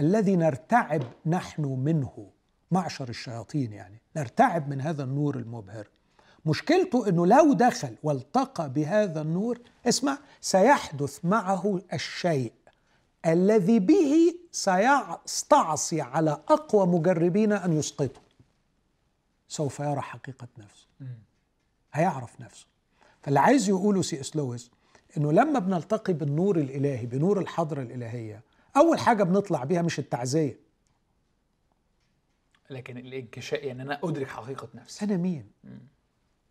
[0.00, 2.30] الذي نرتعب نحن منه
[2.70, 5.88] معشر الشياطين يعني نرتعب من هذا النور المبهر.
[6.46, 12.52] مشكلته إنه لو دخل والتقى بهذا النور اسمع سيحدث معه الشيء
[13.26, 18.20] الذي به سيستعصي على أقوى مجربين أن يسقطه
[19.48, 20.86] سوف يرى حقيقة نفسه.
[21.92, 22.66] هيعرف نفسه.
[23.22, 24.70] فاللي عايز يقوله سي إس لويس
[25.16, 28.42] إنه لما بنلتقي بالنور الإلهي بنور الحضره الإلهية
[28.76, 30.58] أول حاجة بنطلع بيها مش التعزية.
[32.70, 35.04] لكن الانكشاف يعني أنا أدرك حقيقة نفسي.
[35.04, 35.46] أنا مين؟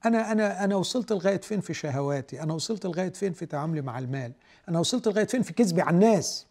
[0.06, 4.00] أنا أنا أنا وصلت لغاية فين في شهواتي؟ أنا وصلت لغاية فين في تعاملي مع
[4.00, 4.32] المال؟
[4.70, 6.48] أنا وصلت لغاية فين في كذبي على الناس؟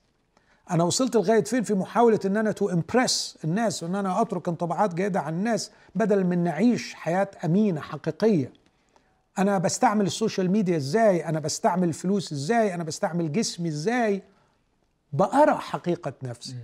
[0.70, 4.94] أنا وصلت لغاية فين في محاولة إن أنا to impress الناس وإن أنا أترك انطباعات
[4.94, 8.52] جيدة عن الناس بدل من نعيش حياة أمينة حقيقية؟
[9.38, 14.22] أنا بستعمل ال social media إزاي؟ أنا بستعمل الفلوس إزاي؟ أنا بستعمل جسمي إزاي؟
[15.12, 16.56] بقرا حقيقة نفسي.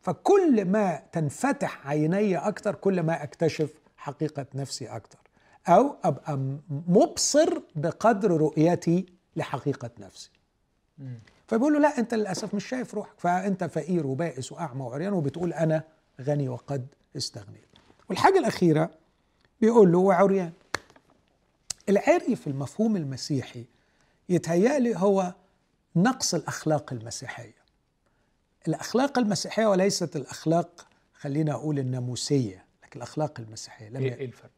[0.00, 5.18] فكل ما تنفتح عيني أكتر كل ما أكتشف حقيقة نفسي أكتر
[5.68, 9.06] أو أبقى م- مبصر بقدر رؤيتي
[9.36, 10.30] لحقيقة نفسي.
[11.48, 15.82] فبيقول له لا أنت للأسف مش شايف روحك فأنت فقير وبائس وأعمى وعريان وبتقول أنا
[16.20, 17.66] غني وقد استغنيت
[18.08, 18.90] والحاجة الأخيرة
[19.60, 20.52] بيقول له وعريان
[21.88, 23.64] العري في المفهوم المسيحي
[24.28, 25.34] يتهيألي هو
[25.96, 27.66] نقص الأخلاق المسيحية
[28.68, 34.50] الأخلاق المسيحية وليست الأخلاق خلينا أقول الناموسية لكن الأخلاق المسيحية لم إيه إيه الفرق؟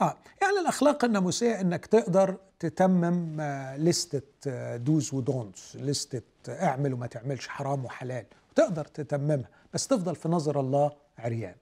[0.00, 6.94] آه يعني الأخلاق الناموسية إنك تقدر تتمم آه، لستة dos و don'ts لستة آه، اعمل
[6.94, 11.54] وما تعملش حرام وحلال تقدر تتممها بس تفضل في نظر الله عريان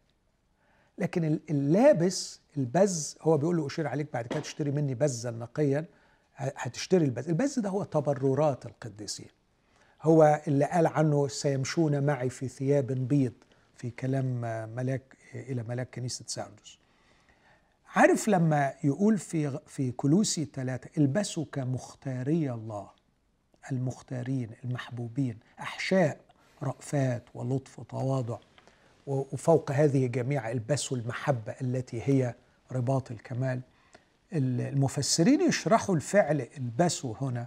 [1.01, 5.85] لكن ال- اللابس البز هو بيقول له اشير عليك بعد كده تشتري مني بزا نقيا
[6.37, 7.29] هتشتري البز.
[7.29, 9.29] البز ده هو تبررات القديسين.
[10.03, 13.33] هو اللي قال عنه سيمشون معي في ثياب بيض
[13.77, 14.41] في كلام
[14.77, 15.03] ملاك
[15.35, 16.79] إلى ملاك كنيسة ساردس
[17.95, 22.91] عارف لما يقول في في كلوسي ثلاثة البسوا كمختاري الله
[23.73, 26.21] المختارين المحبوبين أحشاء
[26.63, 28.39] رأفات ولطف وتواضع
[29.11, 32.35] وفوق هذه جميع البسوا المحبة التي هي
[32.73, 33.61] رباط الكمال.
[34.33, 37.47] ال- المفسرين يشرحوا الفعل البسوا هنا.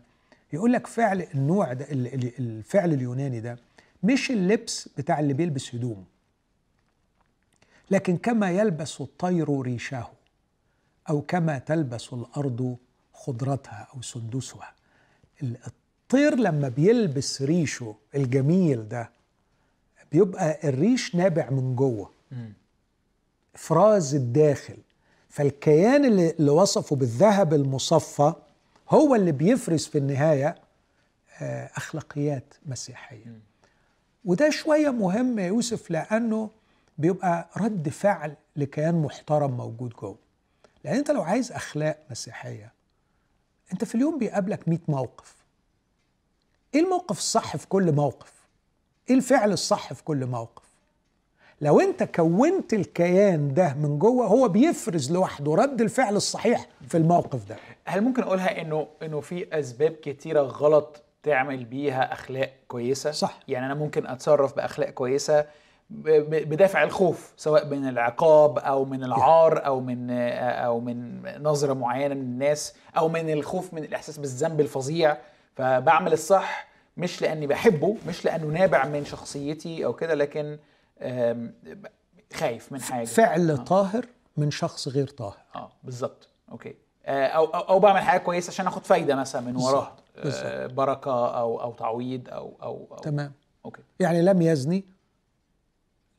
[0.53, 3.57] يقول لك فعل النوع ده ال- ال- الفعل اليوناني ده
[4.03, 6.05] مش اللبس بتاع اللي بيلبس هدوم
[7.91, 10.07] لكن كما يلبس الطير ريشه
[11.09, 12.78] أو كما تلبس الأرض
[13.14, 14.74] خضرتها أو سندسها.
[15.43, 19.09] ال- الطير لما بيلبس ريشه الجميل ده
[20.14, 22.09] بيبقى الريش نابع من جوه.
[23.55, 24.78] افراز الداخل.
[25.30, 28.34] فالكيان اللي, اللي وصفه بالذهب المصفى
[28.89, 30.55] هو اللي بيفرز في النهاية
[31.41, 33.39] آه، أخلاقيات مسيحية.
[34.26, 36.49] وده شوية مهم يا يوسف لأنه
[36.97, 40.18] بيبقى رد فعل لكيان محترم موجود جوه.
[40.84, 42.72] لأن أنت لو عايز أخلاق مسيحية
[43.74, 45.36] أنت في اليوم بيقابلك 100 موقف.
[46.76, 48.34] إيه الموقف الصح في كل موقف؟
[49.10, 50.64] إيه الفعل الصح في كل موقف؟
[51.62, 57.49] لو أنت كونت الكيان ده من جوه هو بيفرز لوحده رد الفعل الصحيح في الموقف
[57.49, 57.56] ده.
[57.86, 63.39] هل ممكن أقولها إنه إنه في أسباب كتيرة غلط تعمل بيها أخلاق كويسة؟ صح.
[63.47, 65.45] يعني أنا ممكن أتصرف بأخلاق كويسة
[65.89, 72.22] بدافع الخوف سواء من العقاب أو من العار أو من أو من نظرة معينة من
[72.22, 75.18] الناس أو من الخوف من الإحساس بالذنب الفظيع.
[75.56, 76.68] فبعمل الصح
[76.98, 80.58] مش لأني بحبه مش لأنه نابع من شخصيتي أو كده لكن
[82.34, 83.06] خايف من حاجة.
[83.06, 84.06] فعل طاهر
[84.38, 85.38] من شخص غير طاهر.
[85.56, 86.28] آه بالظبط.
[86.51, 86.76] okay.
[87.06, 89.96] آه، أو أو, أو بعمل حاجة كويسة عشان آخد فايدة مثلا من وراها.
[90.18, 92.98] آه، بركة أو أو تعويض أو أو, أو.
[92.98, 93.34] تمام.
[93.66, 93.82] okay.
[94.00, 94.84] يعني لم يزني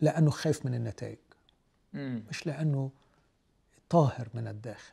[0.01, 1.19] لأنه خايف من النتائج.
[1.93, 2.25] مم.
[2.31, 2.91] مش لأنه
[3.91, 4.93] طاهر من الداخل.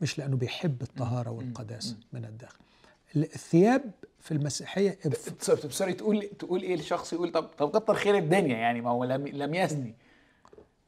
[0.00, 2.58] مش لأنه بيحب الطهارة والقداسة من الداخل.
[3.16, 3.90] الثياب
[4.26, 4.98] في المسيحية
[5.70, 9.26] sorry تقول تقول إيه الشخص يقول طب طب كتر خير الدنيا يعني ما هو لم
[9.26, 9.94] لم يزني.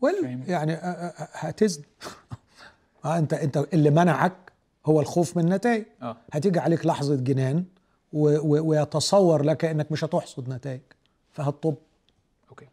[0.01, 1.83] وال فاهم؟ يعني آه، آه، آه، هتزن
[3.05, 4.33] آه انت أنت اللي منعك
[4.87, 6.17] هو الخوف من النتائج آه.
[6.33, 7.65] هتيجي عليك لحظة جنان
[8.13, 10.81] و و ويتصور لك إنك مش هتحصد نتائج
[11.33, 11.75] فهتطب.
[12.51, 12.67] okay.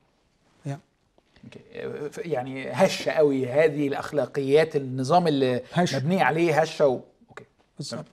[0.66, 0.80] يعني
[1.76, 5.98] آه، ف- يعني هشة قوي هذه الأخلاقيات النظام اللي هشة.
[6.00, 7.00] مبني عليه هشة و...
[7.30, 7.46] أوكي.
[7.78, 8.06] بالظبط.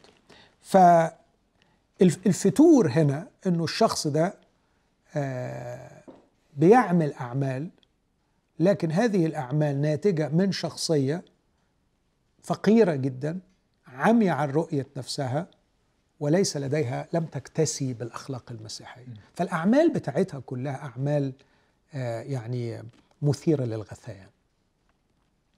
[2.11, 4.35] فالفتور هنا إنه الشخص ده
[5.17, 6.03] آه،
[6.57, 7.69] بيعمل أعمال
[8.59, 11.25] لكن هذه الأعمال ناتجة من شخصية
[12.43, 13.41] فقيرة جدا
[13.87, 15.47] عمية عن رؤية نفسها
[16.21, 19.05] وليس لديها لم تكتسي بالأخلاق المسيحية.
[19.35, 21.33] فالأعمال بتاعتها كلها أعمال
[21.95, 22.83] آه، يعني
[23.23, 24.27] مثيرة للغثيان.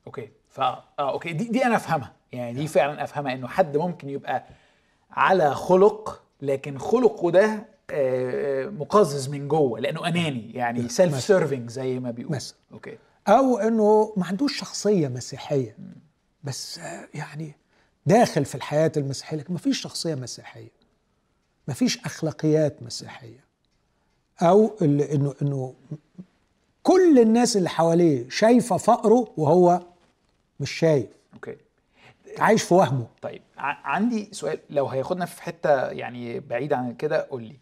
[0.07, 0.30] okay.
[0.49, 1.32] فا آه okay.
[1.32, 2.12] دي دي أنا أفهمها.
[2.32, 4.45] يعني دي فعلا أفهمها إنه حد ممكن يبقى
[5.11, 12.11] على خلق لكن خلقه ده آه، مقزز من جوه لأنه أناني يعني self-serving زي ما
[12.11, 12.32] بيقول.
[12.37, 12.57] مثلا.
[12.72, 12.99] okay.
[13.28, 15.76] أو إنه ما عندوش شخصية مسيحية.
[16.45, 17.53] بس آه، يعني
[18.07, 20.70] داخل في الحياة المسيحية لكن ما فيش شخصية مسيحية.
[21.68, 23.45] ما فيش أخلاقيات مسيحية.
[24.43, 25.74] أو إنه إنه
[26.82, 29.80] كل الناس اللي حواليه شايفة فقره وهو
[30.61, 31.07] مش شايف.
[31.35, 31.57] أوكي.
[32.41, 33.07] عايش في وهمه.
[33.22, 37.57] طيب عندي سؤال لو هياخدنا في حتة يعني بعيده عن كده قول لي.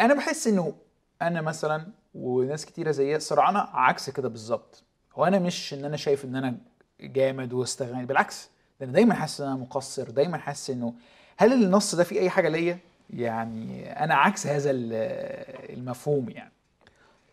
[0.00, 0.72] أنا بحس إنه
[1.22, 4.82] أنا مثلا وناس كتيرة زيي صراعنا عكس كده بالظبط
[5.14, 6.56] هو أنا مش إن أنا شايف إن أنا
[7.00, 8.48] جامد واستغنيت بالعكس
[8.80, 10.94] ده أنا دايما حاسس إن أنا مقصر دايما حاسس إنه
[11.36, 12.78] هل النص ده فيه أي حاجة ليا؟
[13.10, 14.92] يعني أنا عكس هذا ال-
[15.78, 16.52] المفهوم يعني.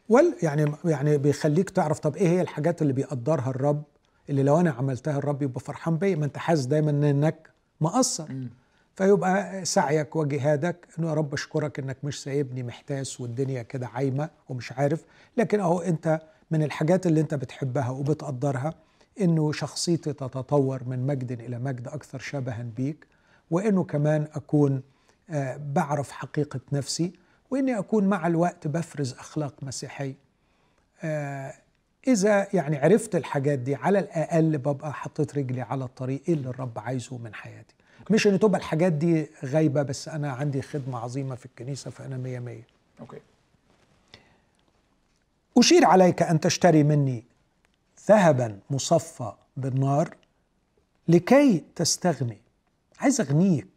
[0.10, 3.84] وال يعني يعني بيخليك تعرف طب إيه هي الحاجات اللي بيقدرها الرب
[4.30, 7.50] اللي لو أنا عملتها الرب يبقى فرحان بيا ما أنت حاسس دايما إنك
[7.82, 8.28] مقصر.
[8.96, 14.72] فيبقى سعيك وجهادك إنه يا رب أشكرك إنك مش سايبني محتاس والدنيا كده عايمة ومش
[14.72, 15.06] عارف.
[15.38, 16.22] لكن أهو أنت
[16.52, 18.74] من الحاجات اللي أنت بتحبها وبتقدرها
[19.22, 23.08] إنه شخصيتي تتطور من مجد إلى مجد أكثر شبها بيك
[23.52, 24.82] وإنه كمان أكون
[25.30, 27.14] آه، بعرف حقيقة نفسي
[27.52, 30.16] وإني أكون مع الوقت بفرز أخلاق مسيحية
[31.04, 31.54] آه،
[32.08, 37.18] إذا يعني عرفت الحاجات دي على الأقل ببقى حطيت رجلي على الطريق اللي الرب عايزه
[37.18, 37.76] من حياتي.
[38.12, 42.40] مش إن تبقى الحاجات دي غايبة بس أنا عندي خدمة عظيمة في الكنيسة فأنا مية
[42.40, 42.64] مية.
[43.00, 43.18] أوكي.
[45.58, 47.24] أشير عليك أن تشتري مني
[48.08, 50.16] ذهبا مصفى بالنار
[51.08, 52.38] لكي تستغني.
[53.00, 53.68] عايز أغنيك.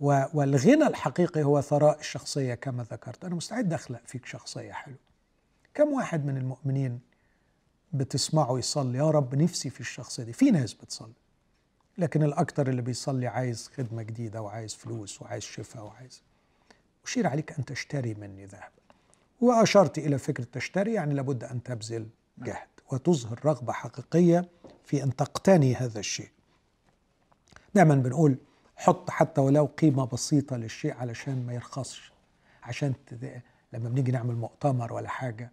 [0.00, 3.24] و- والغنى الحقيقي هو ثراء الشخصية كما ذكرت.
[3.24, 4.98] أنا مستعد أخلق فيك شخصية حلوة.
[5.74, 7.00] كم واحد من المؤمنين
[7.92, 8.98] بتسمعه يصلي.
[8.98, 10.32] يا رب نفسي في الشخصية دي.
[10.32, 11.12] في ناس بتصلي
[11.98, 16.22] لكن الأكتر اللي بيصلي عايز خدمة جديدة وعايز فلوس وعايز شفاء وعايز.
[17.04, 18.70] أشير عليك أن تشتري مني ذهب.
[19.40, 22.08] وأشرت إلى فكرة تشتري يعني لابد أن تبذل
[22.38, 24.48] جهد وتظهر رغبة حقيقية
[24.84, 26.30] في أن تقتني هذا الشيء.
[27.74, 28.36] دائما بنقول
[28.76, 32.12] حط حتى ولو قيمة بسيطة للشيء علشان ما يرخصش.
[32.62, 32.94] عشان.
[33.72, 35.52] لما بنيجي نعمل مؤتمر ولا حاجة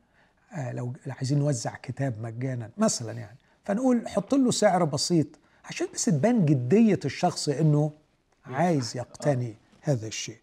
[0.57, 3.37] لو عايزين نوزع كتاب مجانا مثلا يعني.
[3.65, 5.27] فنقول حط له سعر بسيط
[5.65, 7.91] عشان بس تبان جدية الشخص إنه
[8.45, 10.39] عايز يقتني هذا الشيء.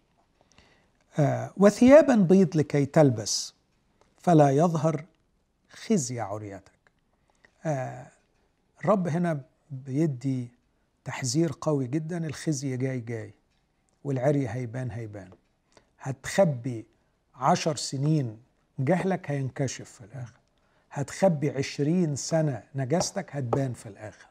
[1.18, 3.54] آه وثيابا بيض لكي تلبس
[4.18, 5.04] فلا يظهر
[5.70, 6.72] خزي عريتك
[7.64, 8.06] آه
[8.80, 9.40] الرب هنا
[9.70, 10.48] بيدي
[11.04, 13.34] تحذير قوي جدا الخزي جاي جاي
[14.04, 15.30] والعري هيبان هيبان.
[16.00, 16.86] هتخبي
[17.34, 18.38] عشر سنين
[18.84, 20.40] جهلك هينكشف في الآخر.
[20.90, 24.28] هتخبي عشرين سنة نجاستك هتبان في الآخر.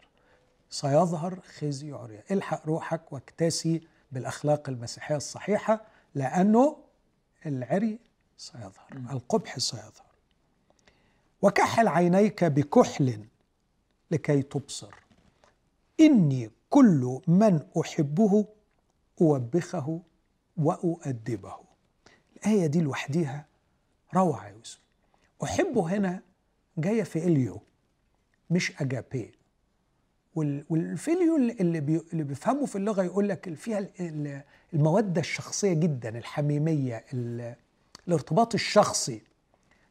[0.70, 2.24] سيظهر خزي عريان.
[2.32, 3.82] الحق روحك واكتسي
[4.12, 5.82] بالأخلاق المسيحية الصحيحة
[6.16, 6.78] لأنه
[7.46, 8.00] العري
[8.38, 10.10] سيظهر القبح سيظهر.
[11.42, 13.26] وكحل عينيك بكحل
[14.12, 14.94] لكي تبصر.
[16.00, 18.46] إني كل من أحبه
[19.22, 20.00] أوبخه
[20.58, 21.54] وأؤدبه.
[22.38, 23.46] الآية دي لوحديها
[24.16, 24.80] روعة يا يوسف.
[25.44, 26.22] أحبه هنا
[26.78, 27.62] جاية فيليو
[28.50, 29.32] مش أجابي.
[30.36, 34.42] وال- والفيليو اللي بي اللي بيفهمه في اللغة يقول لك فيها ال- ال-
[34.74, 37.56] المودة الشخصية جدا الحميمية ال-
[38.08, 39.22] الارتباط الشخصي.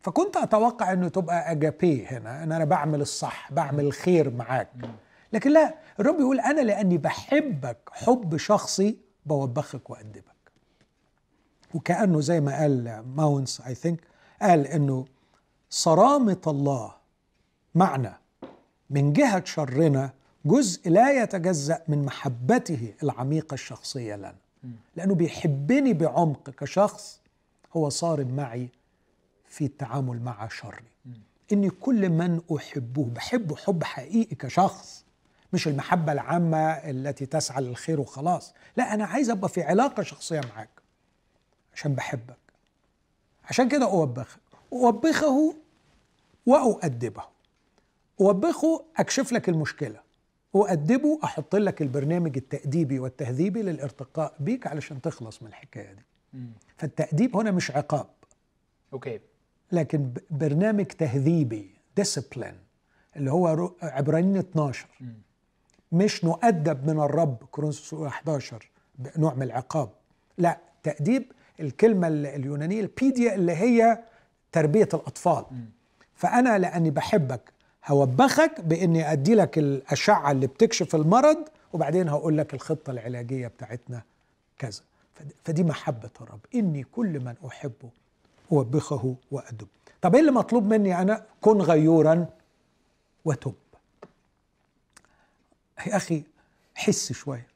[0.02, 4.68] فكنت أتوقع أنه تبقى أجابي هنا أن أنا بعمل الصح بعمل الخير معاك.
[5.32, 10.24] لكن لا الرب يقول أنا لأني بحبك حب شخصي بوبخك وأدبك.
[11.74, 14.00] وكأنه زي ما قال ماونس I think
[14.42, 15.04] قال إنه
[15.70, 16.92] صرامة الله
[17.74, 18.18] معنا
[18.90, 20.10] من جهة شرنا
[20.44, 24.34] جزء لا يتجزأ من محبته العميقة الشخصية لنا.
[24.96, 27.20] لأنه بيحبني بعمق كشخص
[27.76, 28.68] هو صارم معي
[29.48, 30.84] في التعامل مع شري.
[31.52, 35.04] إني كل من أحبه بحبه حب حقيقي كشخص
[35.52, 38.54] مش المحبة العامة التي تسعى للخير وخلاص.
[38.76, 40.70] لا أنا عايز أبقى في علاقة شخصية معاك.
[41.78, 42.36] عشان بحبك.
[43.44, 44.40] عشان كده أوبخك
[44.72, 45.54] أوبخه
[46.46, 47.22] وأؤدبه.
[48.20, 50.00] أوبخه أكشف لك المشكلة.
[50.54, 56.02] أؤدبه أحط لك البرنامج التأديبي والتهذيبي للارتقاء بيك علشان تخلص من الحكاية دي.
[56.76, 58.06] فالتأديب هنا مش عقاب.
[58.92, 59.20] okay.
[59.72, 62.58] لكن برنامج تهذيبي discipline
[63.16, 64.88] اللي هو عبرانيين 12
[65.92, 68.70] مش نؤدب من الرب كورنثوس 11
[69.16, 69.90] نوع من العقاب.
[70.38, 73.98] لا تأديب الكلمة ال- اليونانية البيديا اللي هي
[74.52, 75.44] تربية الأطفال.
[76.14, 77.40] فأنا لأني بحبك
[77.86, 84.02] هوبخك بإني أدي لك الأشعة اللي بتكشف المرض وبعدين هقول لك الخطة العلاجية بتاعتنا
[84.58, 84.80] كذا.
[85.14, 86.40] فد- فدي محبة الرب.
[86.54, 87.90] إني كل من أحبه
[88.52, 89.66] أوبخه وأدب.
[90.02, 92.26] طب إيه اللي مطلوب مني أنا؟ كن غيورا
[93.24, 93.54] وتب.
[95.86, 96.22] يا أخي
[96.74, 97.46] حس شوية.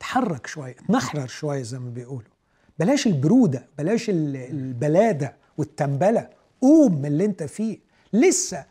[0.00, 0.72] تحرك شوية.
[0.88, 2.30] تنحرر شوية زي ما بيقولوا.
[2.78, 7.78] بلاش البرودة بلاش ال- البلادة والتنبلة قوم من اللي انت فيه.
[8.12, 8.64] لسه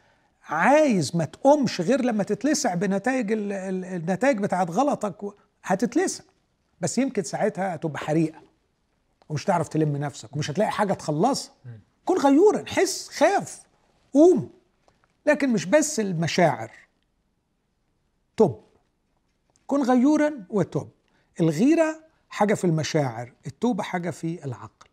[0.43, 5.33] عايز ما تقومش غير لما تتلسع بنتائج ال- ال- النتائج بتاعت غلطك
[5.63, 6.23] هتتلسع.
[6.81, 8.39] بس يمكن ساعتها هتبقى حريقة
[9.29, 11.53] ومش تعرف تلم نفسك ومش هتلاقي حاجة تخلصها.
[12.05, 13.61] كن غيورا حس خاف
[14.13, 14.49] قوم.
[15.25, 16.71] لكن مش بس المشاعر.
[18.37, 18.55] تب
[19.67, 20.89] كن غيورا وتب
[21.39, 24.87] الغيرة حاجة في المشاعر التوبة حاجة في العقل.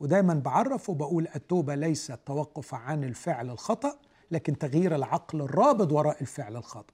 [0.00, 3.98] ودايما بعرف وبقول التوبة ليست التوقف عن الفعل الخطأ
[4.30, 6.92] لكن تغيير العقل الرابض وراء الفعل الخطأ.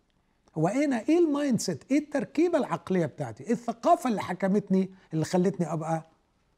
[0.58, 5.72] هو أنا إيه ال mindset إيه التركيبة العقلية بتاعتي؟ إيه الثقافة اللي حكمتني اللي خلتني
[5.72, 6.06] أبقى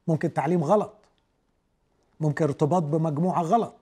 [0.08, 0.94] ممكن تعليم غلط؟
[2.20, 3.76] ممكن ارتباط بمجموعة غلط؟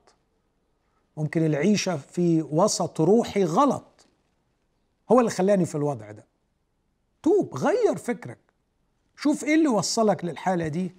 [1.17, 4.07] ممكن العيشة في وسط روحي غلط؟
[5.13, 6.25] هو اللي خلاني في الوضع ده.
[7.23, 8.39] توب غير فكرك.
[9.17, 10.95] شوف إيه اللي وصلك للحالة دي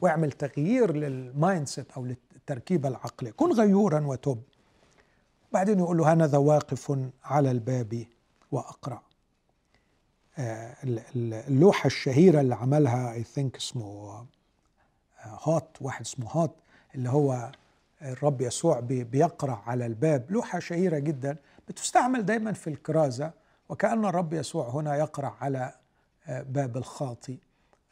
[0.00, 3.30] واعمل تغيير لل mindset أو للتركيبة العقلية.
[3.30, 4.42] كن غيورا وتب.
[5.52, 8.06] بعدين يقول له هنذا واقف على الباب
[8.52, 9.02] واقرع
[10.38, 10.76] آه،
[11.14, 14.26] اللوحة الشهيرة اللي عملها I think اسمه
[15.24, 16.54] هنت واحد اسمه هنت
[16.94, 17.52] اللي هو
[18.02, 20.30] الرب يسوع بيقرع على الباب.
[20.30, 21.36] لوحة شهيرة جدا.
[21.68, 23.30] بتستعمل دايما في الكرازة
[23.68, 25.72] وكأن الرب يسوع هنا يقرع على
[26.26, 27.38] آه، باب الخاطي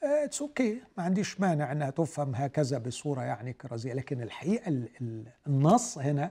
[0.03, 3.93] it's آه، okay ما عنديش مانع إنها تفهم هكذا بصورة يعني كرازية.
[3.93, 4.89] لكن الحقيقة
[5.47, 6.31] النص هنا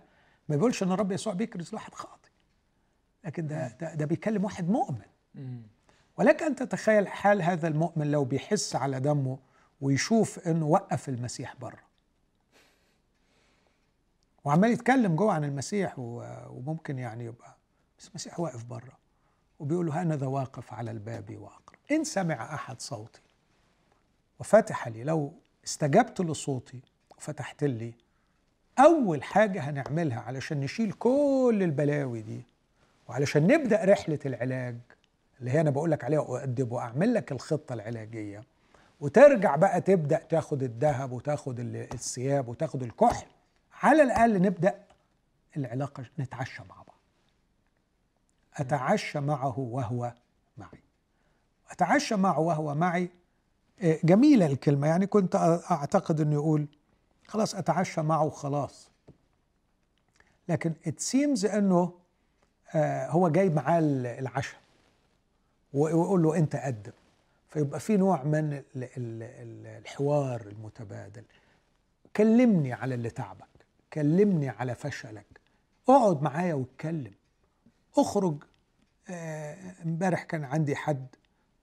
[0.49, 2.29] ما بيقولش إن الرب يسوع بيكرز واحد خاطي
[3.25, 5.01] لكن ده ده, ده بيكلم واحد مؤمن.
[6.17, 9.39] ولك أن تتخيل حال هذا المؤمن لو بيحس على دمه
[9.81, 11.85] ويشوف إنه وقف المسيح بره
[14.43, 17.57] وعمال يتكلم جوه عن المسيح وممكن يعني يبقى
[17.99, 18.97] بس المسيح واقف بره
[19.59, 23.21] وبيقول له هانذا واقف على الباب واقرا إن سمع أحد صوتي.
[24.39, 25.33] وفتح لي لو
[25.65, 26.79] استجبت لصوتي
[27.17, 27.93] وفتحت لي
[28.79, 32.41] أول حاجة هنعملها علشان نشيل كل البلاوي دي
[33.09, 34.75] وعلشان نبدأ رحلة العلاج
[35.39, 38.43] اللي هي أنا بقول لك عليها اؤدب وأعمل لك الخطة العلاجية
[39.01, 43.25] وترجع بقى تبدأ تاخد الذهب وتاخد الثياب وتاخد الكحل
[43.81, 44.79] على الأقل نبدأ
[45.57, 46.95] العلاقة نتعشى مع بعض.
[48.57, 50.13] أتعشى معه وهو
[50.57, 50.79] معي.
[51.71, 53.09] أتعشى معه وهو معي
[53.81, 54.87] جميلة الكلمة.
[54.87, 55.35] يعني كنت
[55.71, 56.67] أعتقد أنه يقول
[57.27, 58.89] خلاص أتعشى معه خلاص
[60.49, 61.93] لكن it seems أنه
[62.75, 63.79] آه، هو جاي معاه
[64.19, 64.59] العشاء
[65.73, 66.91] ويقول له أنت قدم.
[67.49, 68.61] فيبقى في نوع من
[69.65, 71.23] الحوار المتبادل.
[72.15, 73.45] كلمني على اللي تعبك.
[73.93, 75.25] كلمني على فشلك.
[75.89, 77.13] اقعد معايا واتكلم.
[77.97, 78.43] اخرج
[79.09, 81.07] آه، امبارح كان عندي حد.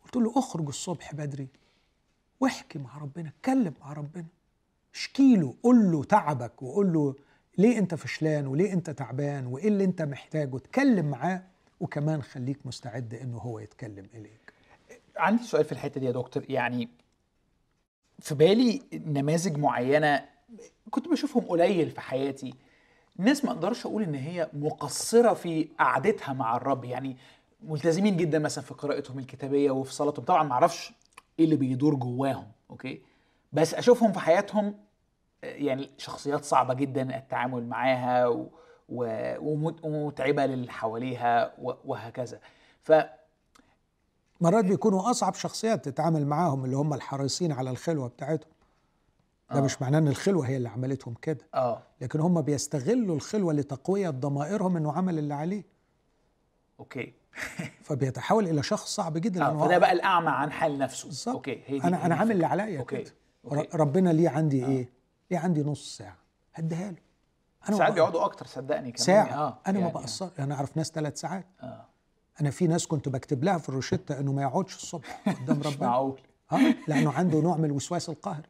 [0.05, 1.49] قلت له اخرج الصبح بدري.
[2.43, 4.25] واحكي مع ربنا اتكلم مع ربنا.
[4.95, 7.15] اشكي له قول له تعبك وقول له
[7.59, 11.43] ليه انت فشلان وليه انت تعبان وايه اللي انت محتاجه اتكلم معاه
[11.81, 14.53] وكمان خليك مستعد انه هو يتكلم إليك.
[15.17, 16.89] عندي سؤال في الحتة دي يا دكتور يعني
[18.19, 20.25] في بالي نماذج معينة
[20.91, 22.55] كنت بشوفهم قليل في حياتي.
[23.19, 27.17] ناس ما أقدرش أقول ان هي مقصرة في قعدتها مع الرب يعني
[27.63, 30.25] ملتزمين جدا مثلا في قراءتهم الكتابية وفي صلاتهم.
[30.25, 30.93] طبعا ما أعرفش
[31.39, 33.03] إيه اللي بيدور جواهم أوكي؟
[33.53, 34.75] بس أشوفهم في حياتهم
[35.43, 38.49] يعني شخصيات صعبة جدا التعامل معاها و...
[38.89, 39.73] و...
[39.83, 41.73] ومتعبة للي حواليها و...
[41.85, 42.41] وهكذا.
[42.83, 42.93] ف
[44.41, 48.53] مرات بيكونوا أصعب شخصيات تتعامل معاهم اللي هم الحريصين على الخلوة بتاعتهم.
[49.51, 49.63] ده آه.
[49.63, 51.47] مش معناه إن الخلوة هي اللي عملتهم كده.
[51.55, 51.83] آه.
[52.01, 55.65] لكن هم بيستغلوا الخلوة لتقوية ضمائرهم إنه عمل اللي عليه.
[56.81, 57.13] okay.
[57.85, 61.07] فبيتحول إلى شخص صعب جدا آه فده بقى الأعمى عن حال نفسه.
[61.09, 61.35] بالظبط.
[61.35, 62.97] okay هي دي أنا أنا عامل اللي عليا okay.
[63.03, 63.13] كده
[63.45, 63.77] okay.
[63.77, 64.69] ربنا ليه عندي آه.
[64.69, 64.89] إيه؟
[65.31, 66.17] ليه عندي نص ساعة؟
[66.55, 66.97] هديها له.
[67.69, 68.97] أنا ساعات بيقعدوا أكتر صدقني كمان.
[69.07, 69.27] ساعة.
[69.35, 69.59] آه.
[69.67, 69.93] أنا يعني.
[69.95, 71.47] ما بقصر أنا أعرف ناس ثلاث ساعات.
[71.63, 71.87] آه.
[72.41, 75.89] أنا في ناس كنت بكتب لها في الروشتة إنه ما يقعدش الصبح قدام ربنا.
[75.89, 76.21] معقول.
[76.53, 78.49] آه لأنه عنده نوع من الوسواس القهري.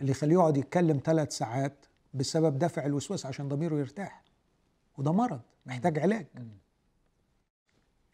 [0.00, 4.22] اللي يخليه يقعد يتكلم ثلاث ساعات بسبب دفع الوسواس عشان ضميره يرتاح.
[4.98, 6.26] وده مرض محتاج علاج.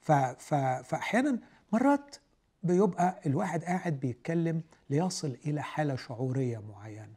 [0.03, 1.39] فأحيانا
[1.73, 2.17] مرات
[2.63, 7.15] بيبقى الواحد قاعد بيتكلم ليصل إلى حالة شعورية معينة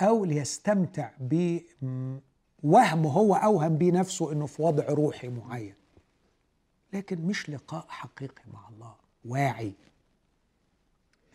[0.00, 5.74] أو ليستمتع بوهم هو أوهم بيه نفسه إنه في وضع روحي معين.
[6.92, 8.94] لكن مش لقاء حقيقي مع الله
[9.24, 9.74] واعي.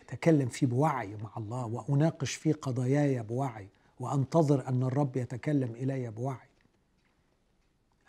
[0.00, 3.68] أتكلم فيه بوعي مع الله وأناقش فيه قضاياي بوعي
[4.00, 6.49] وأنتظر أن الرب يتكلم إلي بوعي.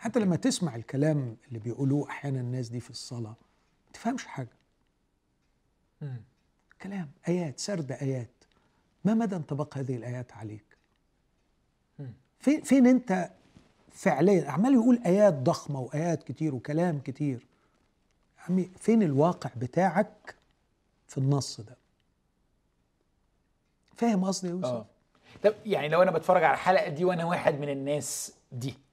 [0.02, 3.36] حتى لما تسمع الكلام اللي بيقولوه أحيانا الناس دي في الصلاة
[3.86, 4.58] ما تفهمش حاجة.
[6.82, 8.30] كلام آيات سرد آيات.
[9.06, 10.78] ما مدى انطباق هذه الآيات عليك؟
[12.40, 13.32] فين, فين أنت
[13.92, 17.48] فعليا؟ عمال يقول آيات ضخمة وآيات كتير وكلام كتير.
[18.50, 20.36] عمي فين الواقع بتاعك
[21.08, 21.78] في النص ده؟
[23.96, 24.86] فاهم قصدي يا يوسف؟ آه.
[25.44, 28.91] طب يعني لو أنا بتفرج على الحلقة دي وأنا واحد من الناس دي آه آه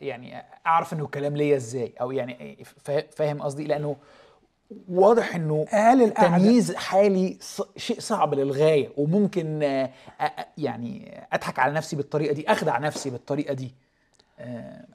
[0.00, 2.64] يعني أعرف إنه الكلام ليا إزاي أو يعني
[3.16, 3.96] فاهم قصدي؟ لأنه
[4.88, 7.38] واضح إنه أقل تمييز حالي
[7.76, 13.54] شيء صعب للغاية وممكن آه آه يعني أضحك على نفسي بالطريقة دي أخدع نفسي بالطريقة
[13.54, 13.74] دي.
[14.38, 14.86] آه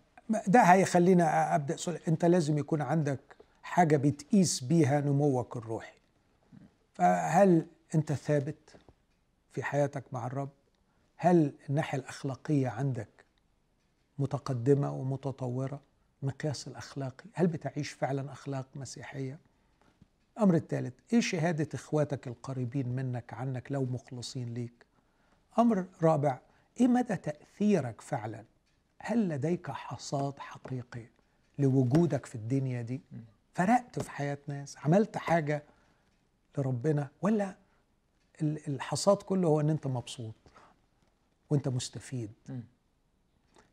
[0.47, 1.99] ده هيخلينا أبدأ سؤال.
[2.07, 3.19] أنت لازم يكون عندك
[3.63, 5.93] حاجة بتقيس بيها نموك الروحي.
[6.93, 7.65] فهل
[7.95, 8.75] أنت ثابت
[9.51, 10.49] في حياتك مع الرب؟
[11.17, 13.20] هل الناحية الأخلاقية عندك
[14.19, 15.81] متقدمة ومتطورة
[16.23, 17.25] مقياس الأخلاقي.
[17.33, 19.39] هل بتعيش فعلا أخلاق مسيحية؟
[20.37, 24.85] الأمر الثالث إيه شهادة إخواتك القريبين منك عنك لو مخلصين ليك؟
[25.59, 26.39] أمر رابع
[26.79, 28.45] إيه مدى تأثيرك فعلا؟
[28.99, 31.05] هل لديك حصاد حقيقي
[31.59, 33.01] لوجودك في الدنيا دي؟
[33.53, 35.63] فرقت في حياة ناس؟ عملت حاجة
[36.57, 37.55] لربنا؟ ولا
[38.41, 40.33] الحصاد كله هو إن أنت مبسوط
[41.49, 42.31] وأنت مستفيد؟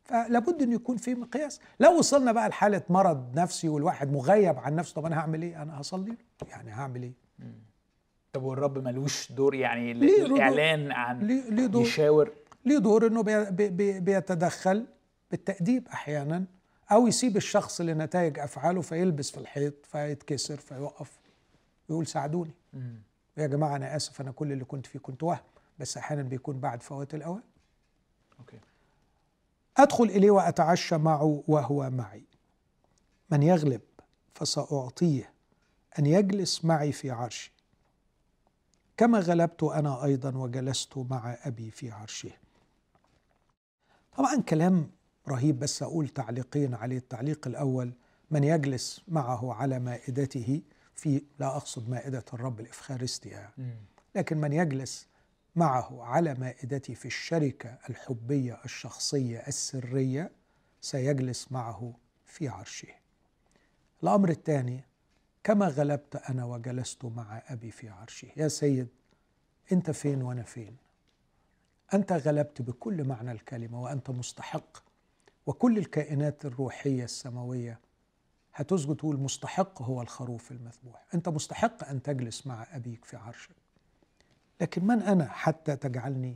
[0.09, 1.59] فلابد ان يكون في مقياس.
[1.79, 5.81] لو وصلنا بقى لحالة مرض نفسي والواحد مغيب عن نفسه طب أنا هعمل إيه؟ أنا
[5.81, 6.17] هصلي.
[6.47, 7.13] يعني هعمل إيه؟
[8.33, 12.31] طب والرب ملوش دور يعني الاعلان عن ليه, ليه دور؟ يشاور؟
[12.65, 14.85] ليه دور إنه بي بي بيتدخل
[15.31, 16.45] بالتأديب أحيانا
[16.91, 21.19] أو يسيب الشخص لنتائج أفعاله فيلبس في الحيط فيتكسر فيوقف
[21.89, 22.51] يقول ساعدوني.
[23.37, 25.39] يا جماعة أنا آسف أنا كل اللي كنت فيه كنت وهم
[25.79, 27.41] بس أحيانا بيكون بعد فوات الأوان.
[28.39, 28.59] okay.
[29.79, 32.23] أدخل إليه وأتعشى معه وهو معي.
[33.31, 33.81] من يغلب
[34.33, 35.33] فسأعطيه
[35.99, 37.51] أن يجلس معي في عرشي
[38.97, 42.31] كما غلبت أنا أيضا وجلست مع أبي في عرشه.
[44.17, 44.91] طبعا كلام
[45.27, 46.97] رهيب بس أقول تعليقين عليه.
[46.97, 47.93] التعليق الأول
[48.31, 50.61] من يجلس معه على مائدته
[50.95, 53.49] في لا أقصد مائدة الرب الإفخارستيا
[54.15, 55.07] لكن من يجلس
[55.55, 60.31] معه على مائدته في الشركة الحبية الشخصية السرية
[60.81, 61.93] سيجلس معه
[62.25, 62.87] في عرشه.
[64.03, 64.83] الأمر الثاني
[65.43, 68.27] كما غلبت أنا وجلست مع أبي في عرشه.
[68.37, 68.87] يا سيد
[69.71, 70.77] أنت فين وأنا فين؟
[71.93, 74.83] أنت غلبت بكل معنى الكلمة وأنت مستحق
[75.45, 77.79] وكل الكائنات الروحية السماوية
[78.53, 81.05] هتسجد تقول مستحق هو الخروف المذبوح.
[81.13, 83.55] أنت مستحق أن تجلس مع أبيك في عرشك.
[84.61, 86.35] لكن من أنا حتى تجعلني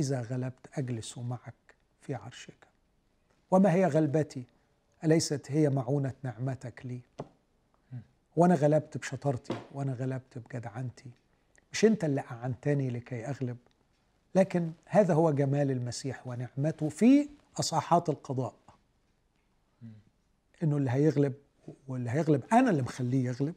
[0.00, 1.54] إذا غلبت أجلس معك
[2.00, 2.66] في عرشك؟
[3.50, 4.44] وما هي غلبتي؟
[5.04, 7.00] أليست هي معونة نعمتك لي؟
[8.36, 11.10] وأنا غلبت بشطارتي وأنا غلبت بجدعنتي.
[11.72, 13.56] مش أنت اللي أعنتني لكي أغلب
[14.34, 17.28] لكن هذا هو جمال المسيح ونعمته في
[17.60, 18.54] اصحاحات القضاء.
[20.62, 21.34] إنه اللي هيغلب
[21.88, 23.54] واللي هيغلب أنا اللي مخليه يغلب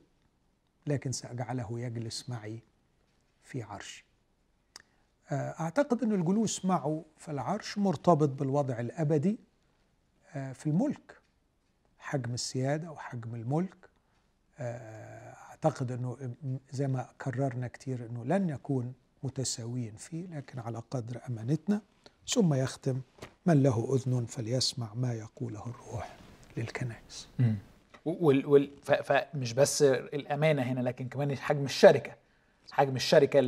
[0.87, 2.59] لكن سأجعله يجلس معي
[3.49, 4.05] في عرشي
[5.31, 9.39] آه، أعتقد أن الجلوس معه في العرش مرتبط بالوضع الأبدي
[10.35, 11.17] آه، في الملك.
[11.99, 13.75] حجم السيادة وحجم الملك.
[14.59, 16.35] آه، أعتقد أنه
[16.71, 18.93] زي ما كررنا كتير أنه لن يكون
[19.23, 21.81] متساويين فيه لكن على قدر أمانتنا
[22.27, 23.01] ثم يختم
[23.45, 26.15] من له أذن فليسمع ما يقوله الروح
[26.57, 27.27] للكنائس.
[28.05, 32.15] وال وال فمش بس الأمانة هنا لكن كمان حجم الشركة.
[32.71, 33.39] حجم الشركة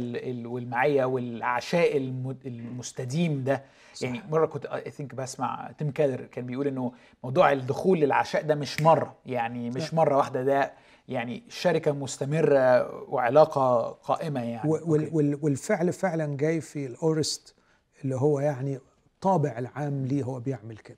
[0.47, 1.97] والمعية والعشاء
[2.45, 3.63] المستديم ده.
[3.93, 4.03] صح.
[4.03, 6.91] يعني مرة كنت اي ثينك بسمع تيم كادر كان بيقول إنه
[7.23, 9.15] موضوع الدخول للعشاء ده مش مرة.
[9.25, 10.73] يعني مش مرة واحدة ده
[11.07, 14.69] يعني شركة مستمرة وعلاقة قائمة يعني.
[14.69, 17.55] وال والفعل فعلا جاي في الأورست
[18.03, 18.79] اللي هو يعني
[19.21, 20.97] طابع العام ليه هو بيعمل كده.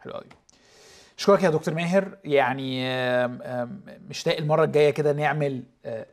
[0.00, 0.24] حلو قوي
[1.18, 2.18] اشكرك يا دكتور ماهر.
[2.24, 2.84] يعني
[4.08, 5.62] مشتاق المرة الجاية كده نعمل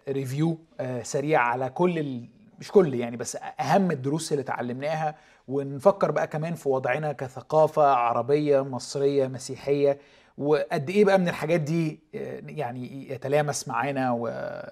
[0.10, 2.26] ريفيو آه، آه، سريع على كل ال...
[2.60, 5.16] مش كل يعني بس أهم الدروس اللي اتعلمناها.
[5.48, 9.98] ونفكر بقى كمان في وضعنا كثقافة عربية مصرية مسيحية.
[10.38, 14.28] وقد إيه بقى من الحاجات دي آه، يعني يتلامس معانا و...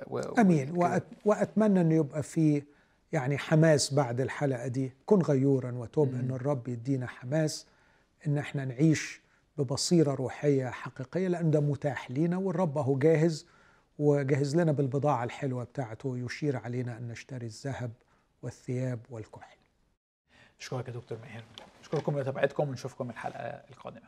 [0.07, 0.19] و...
[0.19, 0.77] أمين.
[0.77, 1.03] وأت...
[1.25, 2.63] وأتمنى انه يبقى في
[3.11, 4.93] يعني حماس بعد الحلقة دي.
[5.05, 7.67] كن غيورا وتوب إن الرب يدينا حماس
[8.27, 9.22] إن إحنا نعيش
[9.57, 13.45] ببصيرة روحية حقيقية لأن ده متاح لينا والرب هو جاهز
[13.99, 17.91] وجهز لنا بالبضاعة الحلوة بتاعته يشير علينا أن نشتري الذهب
[18.41, 19.57] والثياب والكحل.
[20.59, 21.43] أشكرك يا دكتور ماهر.
[21.81, 23.39] أشكركم لمتابعتكم ونشوفكم الحلقة
[23.69, 24.07] القادمة.